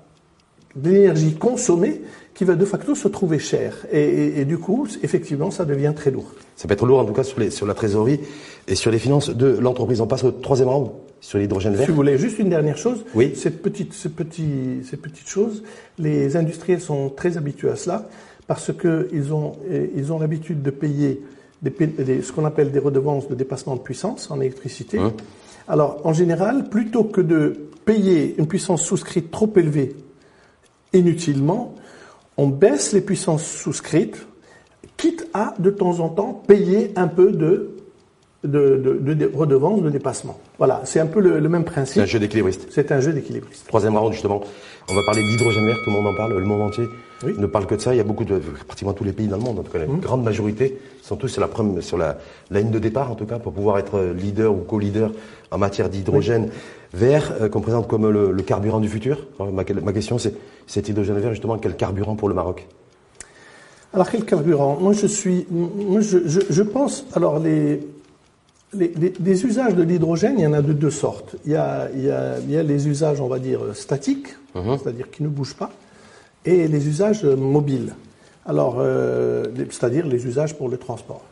[0.77, 2.03] de l'énergie consommée
[2.35, 3.87] qui va de facto se trouver chère.
[3.93, 6.27] Et, du coup, effectivement, ça devient très lourd.
[6.57, 8.21] Ça peut être lourd en tout cas sur, les, sur la trésorerie
[8.67, 10.01] et sur les finances de l'entreprise.
[10.01, 11.87] On passe au troisième round sur l'hydrogène vert.
[11.87, 13.05] Si vous voulez, juste une dernière chose.
[13.15, 13.33] Oui.
[13.37, 15.63] Cette petite, ce petit, ces petites choses,
[15.99, 18.09] les industriels sont très habitués à cela
[18.47, 19.53] parce qu'ils ont,
[19.97, 21.23] ils ont l'habitude de payer
[21.63, 24.99] des, ce qu'on appelle des redevances de dépassement de puissance en électricité.
[24.99, 25.15] Hein
[25.67, 29.97] alors, en général, plutôt que de payer une puissance souscrite trop élevée
[30.93, 31.75] inutilement,
[32.37, 34.27] on baisse les puissances souscrites,
[34.97, 37.77] quitte à, de temps en temps, payer un peu de,
[38.45, 40.39] de, de, redevance de dépassement.
[40.59, 41.95] Voilà, c'est un peu le, même principe.
[41.95, 42.69] C'est un jeu d'équilibriste.
[42.71, 43.67] C'est un jeu d'équilibriste.
[43.67, 44.41] Troisième round, justement,
[44.89, 46.85] on va parler d'hydrogène vert, tout le monde en parle, le monde entier
[47.25, 47.93] ne parle que de ça.
[47.93, 49.79] Il y a beaucoup de, pratiquement tous les pays dans le monde, en tout cas
[49.79, 50.01] la mmh.
[50.01, 51.49] grande majorité, sont tous sur la,
[51.81, 52.19] sur la,
[52.51, 55.11] ligne de départ, en tout cas, pour pouvoir être leader ou co-leader
[55.51, 56.51] en matière d'hydrogène
[56.93, 59.27] vert, euh, qu'on présente comme le, carburant du futur.
[59.41, 60.35] ma, question, c'est
[60.67, 62.67] cet hydrogène vert, justement, quel carburant pour le Maroc?
[63.93, 64.77] Alors, quel carburant?
[64.81, 67.81] Moi, je suis, moi, je, je, pense, alors les,
[68.77, 71.37] les, usages de l'hydrogène, il y en a de deux sortes.
[71.45, 74.29] Il y a, il y a, il y a les usages, on va dire, statiques,
[74.55, 74.77] mmh.
[74.83, 75.71] c'est-à-dire qui ne bougent pas
[76.45, 77.95] et les usages mobiles.
[78.47, 81.23] Alors, euh, c'est-à-dire les usages pour le transport.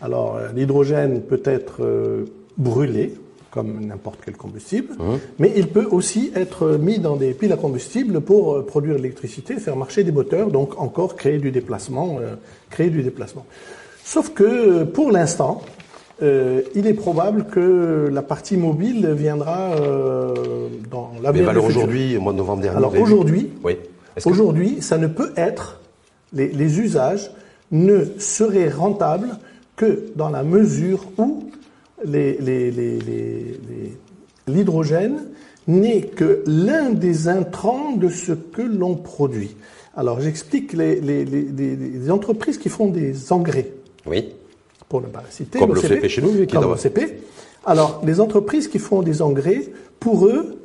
[0.00, 2.24] Alors, euh, l'hydrogène peut être euh,
[2.58, 3.14] brûlé
[3.50, 5.14] comme n'importe quel combustible, mmh.
[5.38, 9.76] mais il peut aussi être mis dans des piles à combustible pour produire l'électricité, faire
[9.76, 12.18] marcher des moteurs, donc encore créer du déplacement,
[12.68, 13.46] créer du déplacement.
[14.02, 15.62] Sauf que pour l'instant,
[16.20, 19.74] il est probable que la partie mobile viendra
[20.90, 21.52] dans l'avenir.
[21.52, 22.76] Mais aujourd'hui, au mois de novembre dernier.
[22.76, 23.76] Alors aujourd'hui, oui.
[24.24, 25.80] Aujourd'hui, ça ne peut être,
[26.32, 27.30] les, les, usages
[27.70, 29.38] ne seraient rentables
[29.76, 31.50] que dans la mesure où
[34.46, 35.24] l'hydrogène
[35.66, 39.56] n'est que l'un des intrants de ce que l'on produit.
[39.96, 43.70] Alors j'explique les, les, les, les, entreprises qui font des engrais.
[44.06, 44.34] Oui.
[44.88, 45.58] Pour ne pas la citer.
[45.58, 47.20] Comme le fait chez nous, qui comme l'OCP.
[47.66, 49.68] Alors les entreprises qui font des engrais,
[49.98, 50.58] pour eux,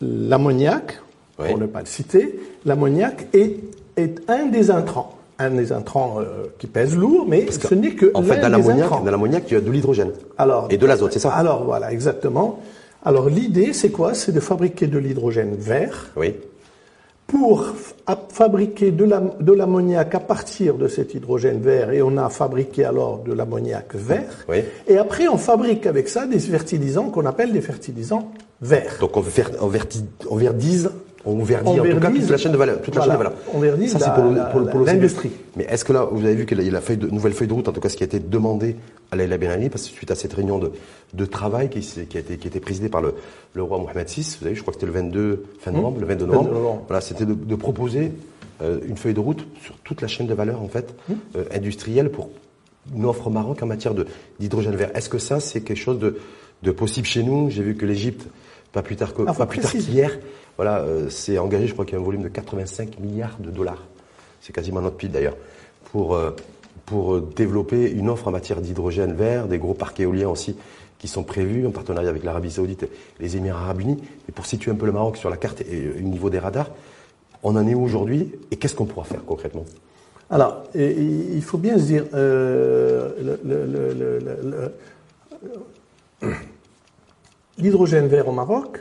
[0.00, 1.00] l'ammoniac,
[1.36, 3.56] pour ne pas le citer, l'ammoniac est,
[3.96, 8.10] est un des intrants un des intrants euh, qui pèse lourd, mais ce n'est que
[8.14, 11.30] en fait dans l'ammoniac, il y a de l'hydrogène alors, et de l'azote, c'est ça
[11.30, 12.60] Alors voilà, exactement.
[13.04, 14.14] Alors l'idée, c'est quoi?
[14.14, 16.10] C'est de fabriquer de l'hydrogène vert.
[16.16, 16.34] Oui.
[17.32, 17.64] Pour
[18.28, 23.32] fabriquer de l'ammoniac à partir de cet hydrogène vert, et on a fabriqué alors de
[23.32, 24.44] l'ammoniac vert.
[24.50, 24.58] Oui.
[24.86, 28.98] Et après, on fabrique avec ça des fertilisants qu'on appelle des fertilisants verts.
[29.00, 29.22] Donc on,
[29.62, 29.70] on,
[30.30, 30.90] on verdise
[31.24, 32.80] on verdit en tout cas toute la chaîne de valeur.
[32.82, 33.32] Toute la chaîne de valeur.
[33.52, 35.30] On verdit Ça, c'est pour, l'industrie.
[35.56, 37.48] Mais est-ce que là, vous avez vu qu'il y a la feuille de, nouvelle feuille
[37.48, 38.76] de route, en tout cas ce qui a été demandé
[39.10, 40.72] à Laila Benali, parce que suite à cette réunion de,
[41.14, 43.14] de travail qui, qui, a été, qui a été présidée par le,
[43.54, 45.74] le roi Mohamed VI, vous savez, je crois que c'était le 22 fin mmh.
[45.74, 46.82] novembre, le 22 novembre.
[46.88, 48.12] Voilà, c'était de, de, proposer
[48.62, 51.12] euh, une feuille de route sur toute la chaîne de valeur en fait mmh.
[51.36, 52.30] euh, industrielle pour
[52.94, 53.94] une offre au Maroc en matière
[54.40, 54.90] d'hydrogène vert.
[54.94, 56.18] Est-ce que ça, c'est quelque chose de,
[56.62, 57.50] de possible chez nous?
[57.50, 58.26] J'ai vu que l'Égypte,
[58.72, 60.18] pas plus tard que, ah, pas plus tard qu'hier,
[60.56, 63.50] voilà, euh, c'est engagé, je crois qu'il y a un volume de 85 milliards de
[63.50, 63.82] dollars.
[64.40, 65.36] C'est quasiment notre PIB d'ailleurs.
[65.92, 66.34] Pour, euh,
[66.86, 70.56] pour développer une offre en matière d'hydrogène vert, des gros parcs éoliens aussi
[70.98, 72.90] qui sont prévus en partenariat avec l'Arabie Saoudite et
[73.22, 73.98] les Émirats Arabes Unis.
[74.28, 76.70] Et pour situer un peu le Maroc sur la carte et au niveau des radars,
[77.42, 79.64] on en est où aujourd'hui et qu'est-ce qu'on pourra faire concrètement
[80.30, 82.04] Alors, il faut bien se dire,
[87.58, 88.78] l'hydrogène vert au Maroc,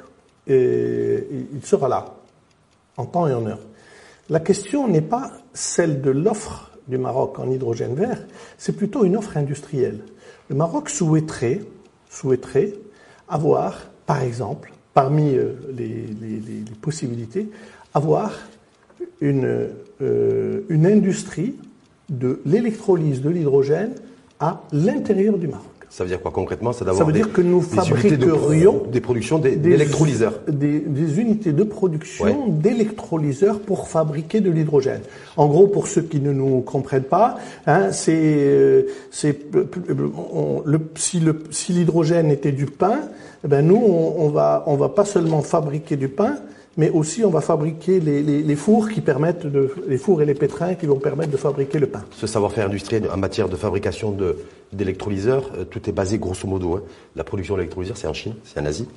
[0.48, 2.06] et il sera là,
[2.98, 3.60] en temps et en heure.
[4.30, 8.24] La question n'est pas celle de l'offre du Maroc en hydrogène vert,
[8.58, 10.00] c'est plutôt une offre industrielle.
[10.50, 11.62] Le Maroc souhaiterait,
[12.10, 12.74] souhaiterait
[13.30, 17.50] avoir, par exemple, parmi euh, les, possibilités,
[17.94, 18.34] avoir
[19.22, 19.70] une,
[20.02, 21.56] euh, une industrie
[22.10, 23.94] de l'électrolyse de l'hydrogène
[24.40, 25.81] à l'intérieur du Maroc.
[25.92, 26.72] Ça veut dire quoi concrètement?
[26.72, 30.40] Ça veut dire que nous fabriquerions des, productions d'électrolyseurs.
[30.48, 35.02] Des, des, unités de production d'électrolyseurs pour fabriquer de l'hydrogène.
[35.36, 37.36] En gros, pour ceux qui ne nous comprennent pas,
[37.68, 43.02] hein, c'est le, si le si l'hydrogène était du pain,
[43.44, 46.38] eh ben nous on, on va on va pas seulement fabriquer du pain,
[46.78, 50.26] mais aussi on va fabriquer les, les, les, fours qui permettent de, les fours et
[50.26, 52.04] les pétrins qui vont permettre de fabriquer le pain.
[52.12, 54.16] Ce savoir-faire industriel en matière de fabrication
[54.72, 56.76] d'électrolyseurs, euh, tout est basé grosso modo.
[56.76, 56.84] Hein.
[57.16, 58.88] La production d'électrolyseurs, c'est en Chine, c'est en Asie.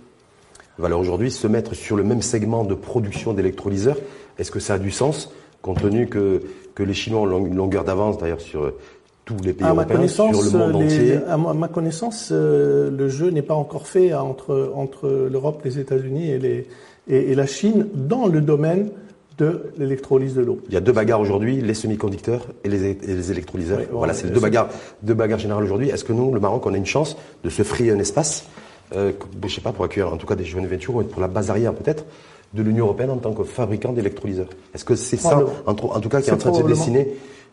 [0.82, 3.98] Alors aujourd'hui, se mettre sur le même segment de production d'électrolyseurs,
[4.38, 5.32] est-ce que ça a du sens,
[5.62, 6.42] compte tenu que,
[6.74, 8.78] que les Chinois ont une longueur d'avance d'ailleurs sur euh,
[9.24, 11.16] tous les pays européens, sur le monde entier?
[11.28, 16.30] À ma connaissance, euh, le jeu n'est pas encore fait entre, entre l'Europe, les États-Unis
[16.30, 16.66] et les,
[17.08, 18.90] et, la Chine dans le domaine
[19.38, 20.60] de l'électrolyse de l'eau.
[20.68, 23.80] Il y a deux bagarres aujourd'hui, les semi-conducteurs et les, électrolyseurs.
[23.90, 24.68] voilà, c'est deux bagarres,
[25.02, 25.88] deux bagarres générales aujourd'hui.
[25.88, 28.46] Est-ce que nous, le Maroc, on a une chance de se frayer un espace,
[28.94, 29.12] euh,
[29.44, 31.50] je sais pas, pour accueillir en tout cas des jeunes ventures ou pour la base
[31.50, 32.04] arrière peut-être,
[32.52, 34.50] de l'Union européenne en tant que fabricant d'électrolyseurs?
[34.72, 37.08] Est-ce que c'est ça, en, tout cas, qui est, en train de se dessiner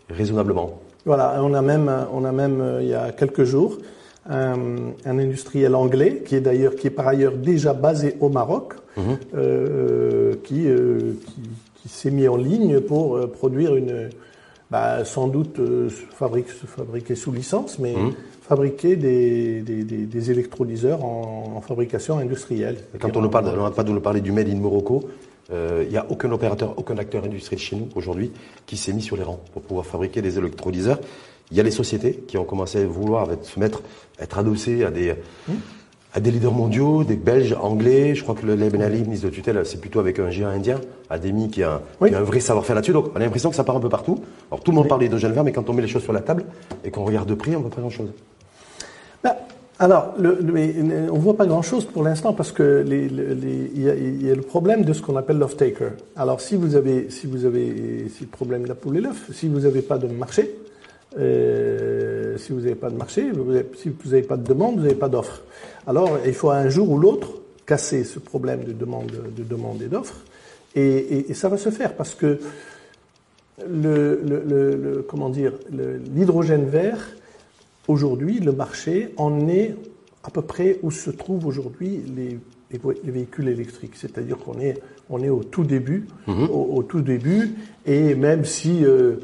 [0.08, 0.80] raisonnablement?
[1.06, 3.80] Voilà, on a même, on a même euh, il y a quelques jours,
[4.30, 9.18] un, industriel anglais qui est d'ailleurs qui est par ailleurs déjà basé au Maroc, mhm.
[9.36, 11.42] euh, qui, euh, qui,
[11.82, 14.10] qui s'est mis en ligne pour euh, produire une
[14.70, 15.60] bah, sans doute
[16.14, 18.14] fabrique, fabriquer sous licence, mais mhm.
[18.42, 22.78] fabriquer des, des, des, électrolyseurs en, en, fabrication industrielle.
[23.00, 25.10] quand on ne parle, on pas de nous parler du Made in Morocco,
[25.52, 28.32] il n'y a aucun opérateur, aucun acteur industriel chez nous aujourd'hui
[28.66, 31.00] qui s'est mis sur les rangs pour pouvoir fabriquer des électrolyseurs.
[31.52, 33.82] Il y a les sociétés qui ont commencé à vouloir se mettre,
[34.20, 35.16] être adossées à des,
[36.14, 38.16] à des leaders mondiaux, des Belges, Anglais.
[38.16, 40.80] Je crois que le Ben Ali, ministre de tutelle, c'est plutôt avec un géant indien,
[41.10, 42.94] Ademi, qui a, qui a un vrai savoir-faire là-dessus.
[42.94, 44.20] Donc, on a l'impression que ça part un peu partout.
[44.50, 46.22] Alors, tout le monde parle d'hydrogène vert, mais quand on met les choses sur la
[46.22, 46.46] table
[46.84, 48.12] et qu'on regarde de près, on ne voit pas grand-chose.
[49.24, 49.36] Bah,
[49.80, 50.38] alors, le,
[51.12, 54.94] on ne voit pas grand-chose pour l'instant parce que y, y, a le problème de
[54.94, 55.92] ce qu'on appelle l'off-taker.
[56.16, 59.30] Alors, si vous avez, si vous avez, si le problème de la poule et l'œuf,
[59.34, 60.56] si vous n'avez pas de marché,
[61.18, 63.30] euh, si vous n'avez pas de marché,
[63.76, 65.42] si vous n'avez pas de demande, vous n'avez pas d'offre.
[65.88, 67.30] Alors, il faut un jour ou l'autre
[67.66, 70.16] casser ce problème de demande, de demande et d'offre,
[70.76, 72.40] et, et, ça va se faire parce que
[73.68, 75.54] le, le, le comment dire,
[76.16, 77.06] l'hydrogène vert,
[77.88, 79.76] aujourd'hui, le marché en est
[80.24, 82.40] à peu près où se trouvent aujourd'hui les,
[82.72, 83.96] les, véhicules électriques.
[83.96, 86.48] C'est-à-dire qu'on est, on est au tout début, mm-hmm.
[86.50, 89.18] au, tout début, et même si euh,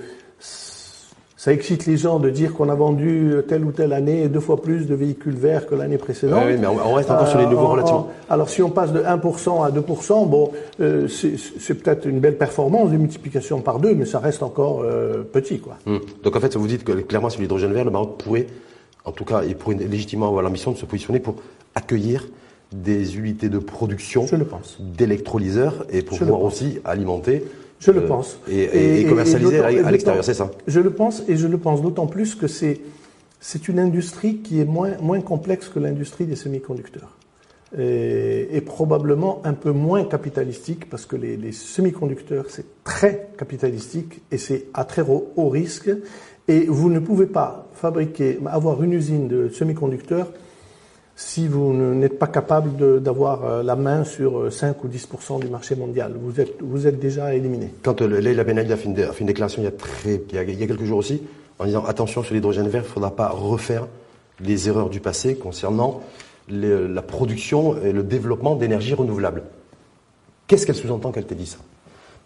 [1.39, 4.59] Ça excite les gens de dire qu'on a vendu telle ou telle année deux fois
[4.59, 6.43] plus de véhicules verts que l'année précédente.
[6.47, 8.07] Oui, mais on reste encore sur les nouveaux relations.
[8.27, 12.89] alors si on passe de 1% à 2%, bon, euh, c'est peut-être une belle performance,
[12.91, 15.59] une multiplication par deux, mais ça reste encore euh, petit.
[15.59, 15.77] Quoi.
[15.85, 15.99] Hum.
[16.23, 18.47] Donc en fait, vous dites que clairement sur l'hydrogène vert, le Maroc pourrait,
[19.05, 21.35] en tout cas, il pourrait légitimement avoir l'ambition de se positionner pour
[21.75, 22.27] accueillir
[22.71, 24.25] des unités de production
[24.79, 27.43] d'électrolyseurs et pour pouvoir aussi alimenter
[27.79, 28.39] je le euh, pense.
[28.49, 30.51] Et, commercialiser à l'extérieur, c'est ça?
[30.67, 32.81] Je le pense, et je le pense d'autant plus que c'est,
[33.39, 37.17] c'est une industrie qui est moins, moins complexe que l'industrie des semi-conducteurs.
[37.77, 44.65] Et, probablement un peu moins capitalistique, parce que les, semi-conducteurs, c'est très capitalistique et c'est
[44.73, 45.89] à très haut, haut risque.
[46.47, 50.31] Et vous ne pouvez pas fabriquer, avoir une usine de semi-conducteurs
[51.17, 55.47] si vous n'êtes pas capable d'avoir euh, la main sur 5 euh, ou 10% du
[55.47, 56.13] marché mondial.
[56.15, 57.73] Vous êtes, vous êtes déjà éliminé.
[57.81, 60.37] Quand euh, Leila Ben Ali a fait, une, déclaration il y, a très, il, y
[60.37, 61.23] a, quelques jours aussi,
[61.57, 63.87] en disant attention sur l'hydrogène vert, il ne faudra pas refaire
[64.39, 66.03] les erreurs du passé concernant
[66.49, 69.41] la production et le développement d'énergie renouvelable.
[70.45, 71.57] Qu'est-ce qu'elle sous-entend qu'elle t'ait dit ça?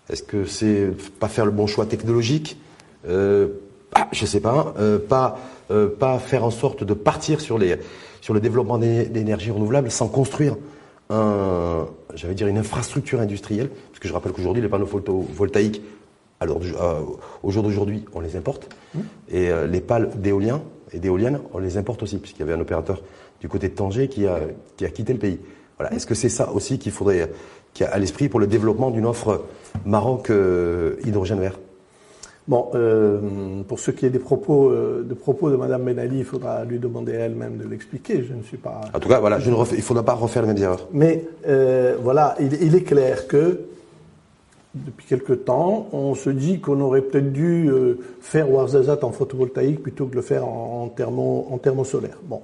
[0.10, 2.60] Est-ce que c'est pas faire le bon choix technologique?
[3.08, 3.47] Euh,
[3.95, 4.73] ah, Je ne sais pas.
[5.08, 5.39] pas,
[5.97, 7.77] pas faire en sorte de partir sur les
[8.21, 10.55] sur le développement d'énergie renouvelable sans construire
[11.10, 15.81] un, j'allais dire une infrastructure industrielle, parce que je rappelle qu'aujourd'hui les panneaux photovoltaïques,
[16.39, 16.62] alors
[17.43, 18.99] au jour d'aujourd'hui, on les importe, mmh.
[19.29, 20.62] et euh, les pales d'éolien
[20.93, 23.01] et d'éoliennes, on les importe aussi, puisqu'il y avait un opérateur
[23.41, 24.39] du côté de Tanger qui a,
[24.77, 25.39] qui a quitté le pays.
[25.77, 25.93] Voilà.
[25.95, 27.31] Est-ce que c'est ça aussi qu'il faudrait,
[27.73, 29.45] qui a à l'esprit pour le développement d'une offre
[29.86, 31.60] Maroc euh, hydrogène vert?
[32.47, 36.19] Bon, euh, pour ce qui est des propos, euh, de propos de Mme Ben Ali,
[36.19, 38.23] il faudra lui demander elle-même de l'expliquer.
[38.27, 38.82] Je ne suis pas.
[38.93, 40.88] En tout cas, voilà, je ne il ne faudra pas refaire les mêmes erreurs.
[40.91, 43.62] Mais euh, voilà, il, est clair que
[44.73, 47.69] depuis quelque temps, on se dit qu'on aurait peut-être dû
[48.21, 52.17] faire Warzazat en photovoltaïque plutôt que de le faire en, thermo, en thermosolaire.
[52.23, 52.41] Bon.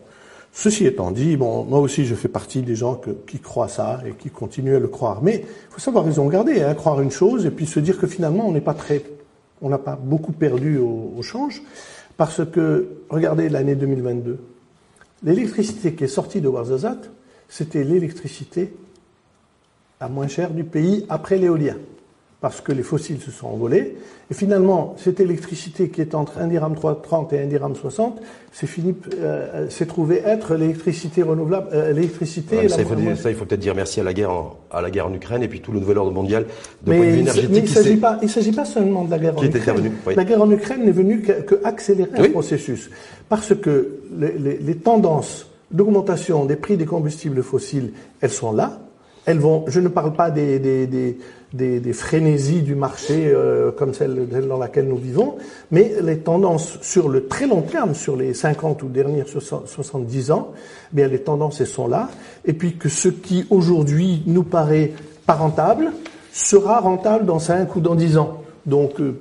[0.54, 4.12] Ceci étant dit, bon, moi aussi je fais partie des gens qui croient ça et
[4.12, 5.22] qui continuent à le croire.
[5.22, 8.08] Mais il faut savoir raison garder, hein, croire une chose et puis se dire que
[8.08, 9.04] finalement on n'est pas très
[9.62, 11.62] on n'a pas beaucoup perdu au, change,
[12.16, 14.40] parce que, regardez l'année 2022,
[15.24, 16.98] l'électricité qui est sortie de Warzazat,
[17.50, 18.74] c'était l'électricité
[20.00, 21.76] la moins chère du pays après l'éolien
[22.40, 23.98] parce que les fossiles se sont envolés.
[24.30, 28.22] Et finalement, cette électricité qui est entre 1 dirham 30 et 1 dirham 60,
[28.52, 32.70] c'est fini, euh, s'est trouvé être l'électricité renouvelable, euh, l'électricité.
[32.70, 34.92] ça, il faut ça, il faut peut-être dire merci à la guerre en, à la
[34.92, 36.46] guerre en Ukraine et puis tout le nouvel ordre mondial
[36.84, 37.50] de point de vue énergétique.
[37.52, 39.92] Mais il s'agit pas, il s'agit pas seulement de la guerre en Ukraine.
[40.16, 42.92] La guerre en Ukraine n'est venue que, accélérer le processus,
[43.30, 48.80] parce que les, les, les tendances d'augmentation des prix des combustibles fossiles, elles sont là.
[49.28, 49.66] Elles vont.
[49.68, 51.18] Je ne parle pas des, des,
[51.52, 55.36] des frénésies du marché euh, comme celle, dans laquelle nous vivons,
[55.70, 60.54] mais les tendances sur le très long terme, sur les 50 ou dernières 70 ans,
[60.94, 62.10] eh bien les tendances sont là,
[62.46, 64.94] et puis que ce qui aujourd'hui nous paraît
[65.26, 65.92] pas rentable
[66.32, 68.44] sera rentable dans 5 ou dans 10 ans.
[68.66, 69.20] Donc euh,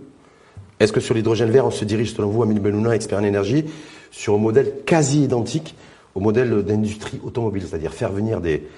[0.79, 3.65] est-ce que sur l'hydrogène vert, on se dirige, selon vous, Amélie Benouna, expert en énergie,
[4.13, 5.75] sur un modèle quasi identique
[6.15, 8.69] au modèle d'industrie automobile, c'est-à-dire faire venir des,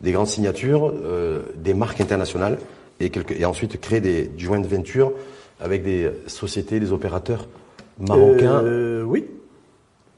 [0.00, 2.58] des grandes signatures, euh, des marques internationales,
[3.00, 5.12] et, et ensuite créer des joint ventures
[5.60, 7.46] avec des sociétés, des opérateurs
[7.98, 9.26] marocains, euh, oui.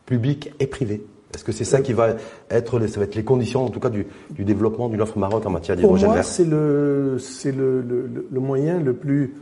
[0.07, 1.03] publics et privés.
[1.35, 2.17] Est-ce que c'est ça qui va
[2.51, 5.45] être, ça va être les conditions, en tout cas, du, du développement d'une offre Maroc
[5.47, 9.35] en matière d'hydrogène vert c'est le, c'est le, le, le, moyen le plus,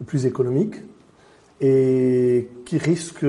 [0.00, 0.76] le plus économique
[1.60, 3.24] et qui risque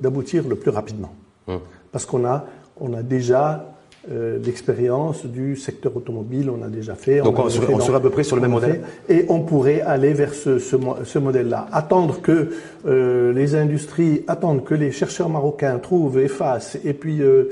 [0.00, 1.14] d'aboutir le plus rapidement.
[1.48, 1.60] Hum.
[1.90, 2.46] Parce qu'on a,
[2.80, 3.71] on a déjà
[4.10, 7.20] euh, l'expérience du secteur automobile, on a déjà fait.
[7.20, 10.34] Donc on, serait, à peu près sur le même modèle Et on pourrait aller vers
[10.34, 11.68] ce, ce, ce modèle-là.
[11.70, 12.50] Attendre que
[12.84, 17.50] euh, les industries, attendre que les chercheurs marocains trouvent, effacent, et puis euh,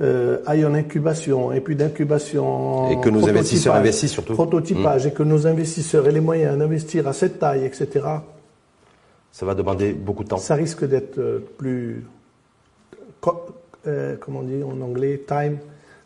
[0.00, 2.90] euh aillent en incubation, et puis d'incubation...
[2.90, 4.34] Et que nos investisseurs investissent surtout.
[4.34, 5.08] Prototypage, mmh.
[5.08, 7.88] et que nos investisseurs aient les moyens d'investir à cette taille, etc.
[9.30, 10.38] Ça va demander beaucoup de temps.
[10.38, 12.04] Ça risque d'être euh, plus...
[13.20, 15.58] comment on dit en anglais Time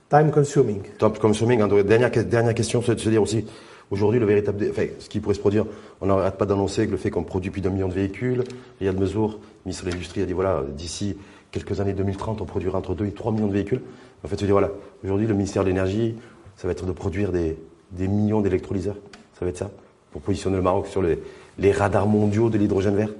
[0.08, 0.82] Time consuming.
[0.98, 1.60] Time consuming.
[1.60, 1.68] Hein.
[1.82, 3.44] Dernière, dernière question, c'est de se dire aussi,
[3.90, 5.66] aujourd'hui, le véritable, enfin, ce qui pourrait se produire,
[6.00, 8.44] on n'arrête pas d'annoncer que le fait qu'on produit plus d'un million de véhicules,
[8.78, 11.16] Riyad Mezour, ministre de l'Industrie, a dit voilà, d'ici
[11.50, 13.80] quelques années 2030, on produira entre 2 et 3 millions de véhicules.
[14.24, 14.70] En fait, se dire voilà,
[15.02, 16.14] aujourd'hui, le ministère de l'Énergie,
[16.56, 17.58] ça va être de produire des,
[17.90, 18.96] des millions d'électrolyseurs.
[19.36, 19.70] Ça va être ça,
[20.12, 21.18] pour positionner le Maroc sur les,
[21.58, 23.10] les radars mondiaux de l'hydrogène vert.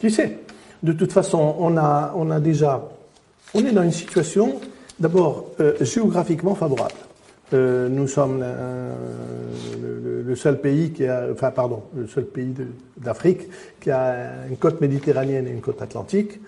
[0.00, 0.38] Qui sait
[0.82, 2.88] De toute façon, on a, on a déjà,
[3.52, 4.58] on est dans une situation
[4.98, 6.94] d'abord euh, géographiquement favorable.
[7.52, 8.42] Euh, nous sommes
[9.80, 12.54] le, seul pays qui a, enfin pardon, le seul pays
[12.96, 13.42] d'Afrique
[13.80, 16.40] qui a une côte méditerranéenne et une côte atlantique.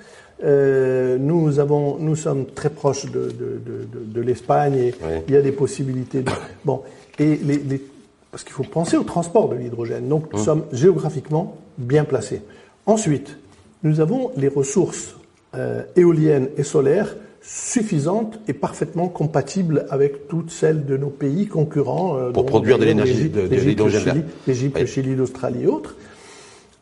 [0.43, 4.95] Euh, nous avons, nous sommes très proches de, de, l'Espagne et
[5.29, 6.23] il y a des possibilités.
[6.23, 6.31] De,
[6.65, 6.83] bon,
[7.19, 7.83] et les, les
[8.31, 10.09] parce qu'il faut penser au transport de l'hydrogène.
[10.09, 10.45] Donc nous mmh.
[10.45, 12.43] sommes géographiquement bien placés.
[12.85, 13.39] Ensuite,
[13.83, 15.17] nous avons les ressources
[15.55, 17.17] euh, éoliennes et solaires
[17.47, 22.19] suffisantes et parfaitement compatibles avec toutes celles de nos pays concurrents.
[22.19, 25.95] Euh, Pour produire de l'énergie de, l'hydrogène L'Égypte, le Chili, l'Australie et autres.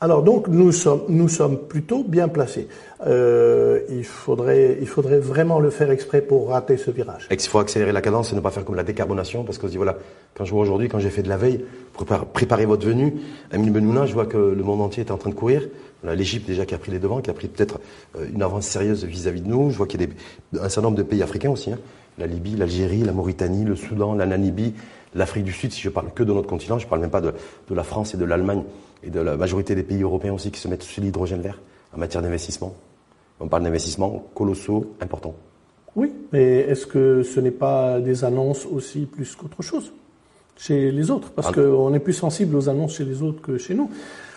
[0.05, 2.69] Alors donc nous sommes, nous sommes plutôt bien placés.
[3.07, 7.27] Euh, il, faudrait, il faudrait vraiment le faire exprès pour rater ce virage.
[7.31, 9.71] il faut accélérer la cadence et ne pas faire comme la décarbonation parce que se
[9.71, 9.97] dit voilà,
[10.35, 11.65] quand je vois aujourd'hui, quand j'ai fait de la veille,
[12.35, 13.15] préparer votre venue,
[13.51, 15.63] Amine Benouna, je vois que le monde entier est en train de courir.
[16.03, 17.81] L'Égypte déjà qui a pris les devants, qui a pris peut-être
[18.19, 19.71] euh, une avance sérieuse vis-à-vis de nous.
[19.71, 21.73] Je vois qu'il y a un certain nombre de pays africains aussi.
[21.73, 21.79] Hein.
[22.19, 24.75] La Libye, l'Algérie, la Mauritanie, le Soudan, la Namibie,
[25.15, 27.33] l'Afrique du Sud, si je parle que de notre continent, je parle même pas de,
[27.71, 28.65] de la France et de l'Allemagne
[29.07, 31.61] et de la majorité des pays européens aussi qui se mettent sur l'hydrogène vert
[31.95, 32.75] en matière d'investissement.
[33.41, 35.35] On parle d'investissements colossaux, importants.
[35.97, 39.93] Oui, mais est-ce que ce n'est pas des annonces aussi plus qu'autre chose
[40.57, 41.31] chez les autres?
[41.31, 43.91] Parce qu'on est plus sensible aux annonces chez les autres que chez nous.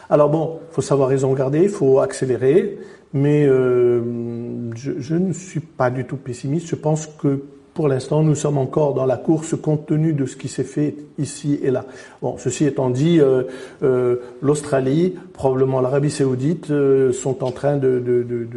[0.10, 2.78] Alors bon, il faut savoir raison garder, il faut accélérer,
[3.14, 6.68] mais euh, je, je, ne suis pas du tout pessimiste.
[6.68, 7.44] Je pense que
[7.78, 10.96] pour l'instant, nous sommes encore dans la course compte tenu de ce qui s'est fait
[11.20, 11.86] ici et là.
[12.24, 13.44] Bon, ceci étant dit, euh,
[13.84, 18.48] euh, l'Australie, probablement l'Arabie Saoudite, euh, sont en train de, de, de,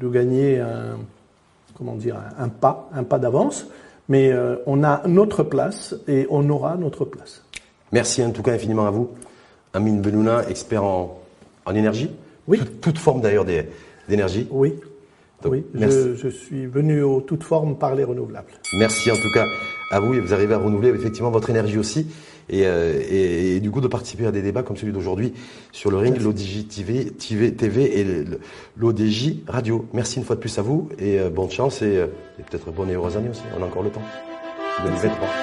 [0.00, 0.98] de, gagner un,
[1.76, 3.66] comment dire, un, pas, un pas d'avance.
[4.08, 4.32] Mais
[4.66, 7.42] on a notre place et on aura notre place.
[7.90, 9.10] Merci en tout cas infiniment à vous,
[9.74, 11.20] Amine Benouna, expert en,
[11.66, 12.10] en énergie.
[12.46, 12.58] Oui.
[12.58, 13.46] Toute, toute forme d'ailleurs
[14.08, 14.46] d'énergie.
[14.52, 14.74] Oui
[15.44, 18.50] oui, je, suis venu aux toutes formes par les renouvelables.
[18.78, 19.46] Merci en tout cas
[19.90, 22.06] à vous et vous arrivez à renouveler effectivement votre énergie aussi
[22.48, 25.32] et, euh, et, du coup de participer à des débats comme celui d'aujourd'hui
[25.72, 28.24] sur le ring, l'ODJ TV, TV, et
[28.76, 29.86] l'ODJ Radio.
[29.92, 32.06] Merci une fois de plus à vous et euh, bonne chance et, euh,
[32.38, 33.42] et peut-être bonne et heureuse année aussi.
[33.58, 34.02] On a encore le temps.
[34.84, 35.39] 2023.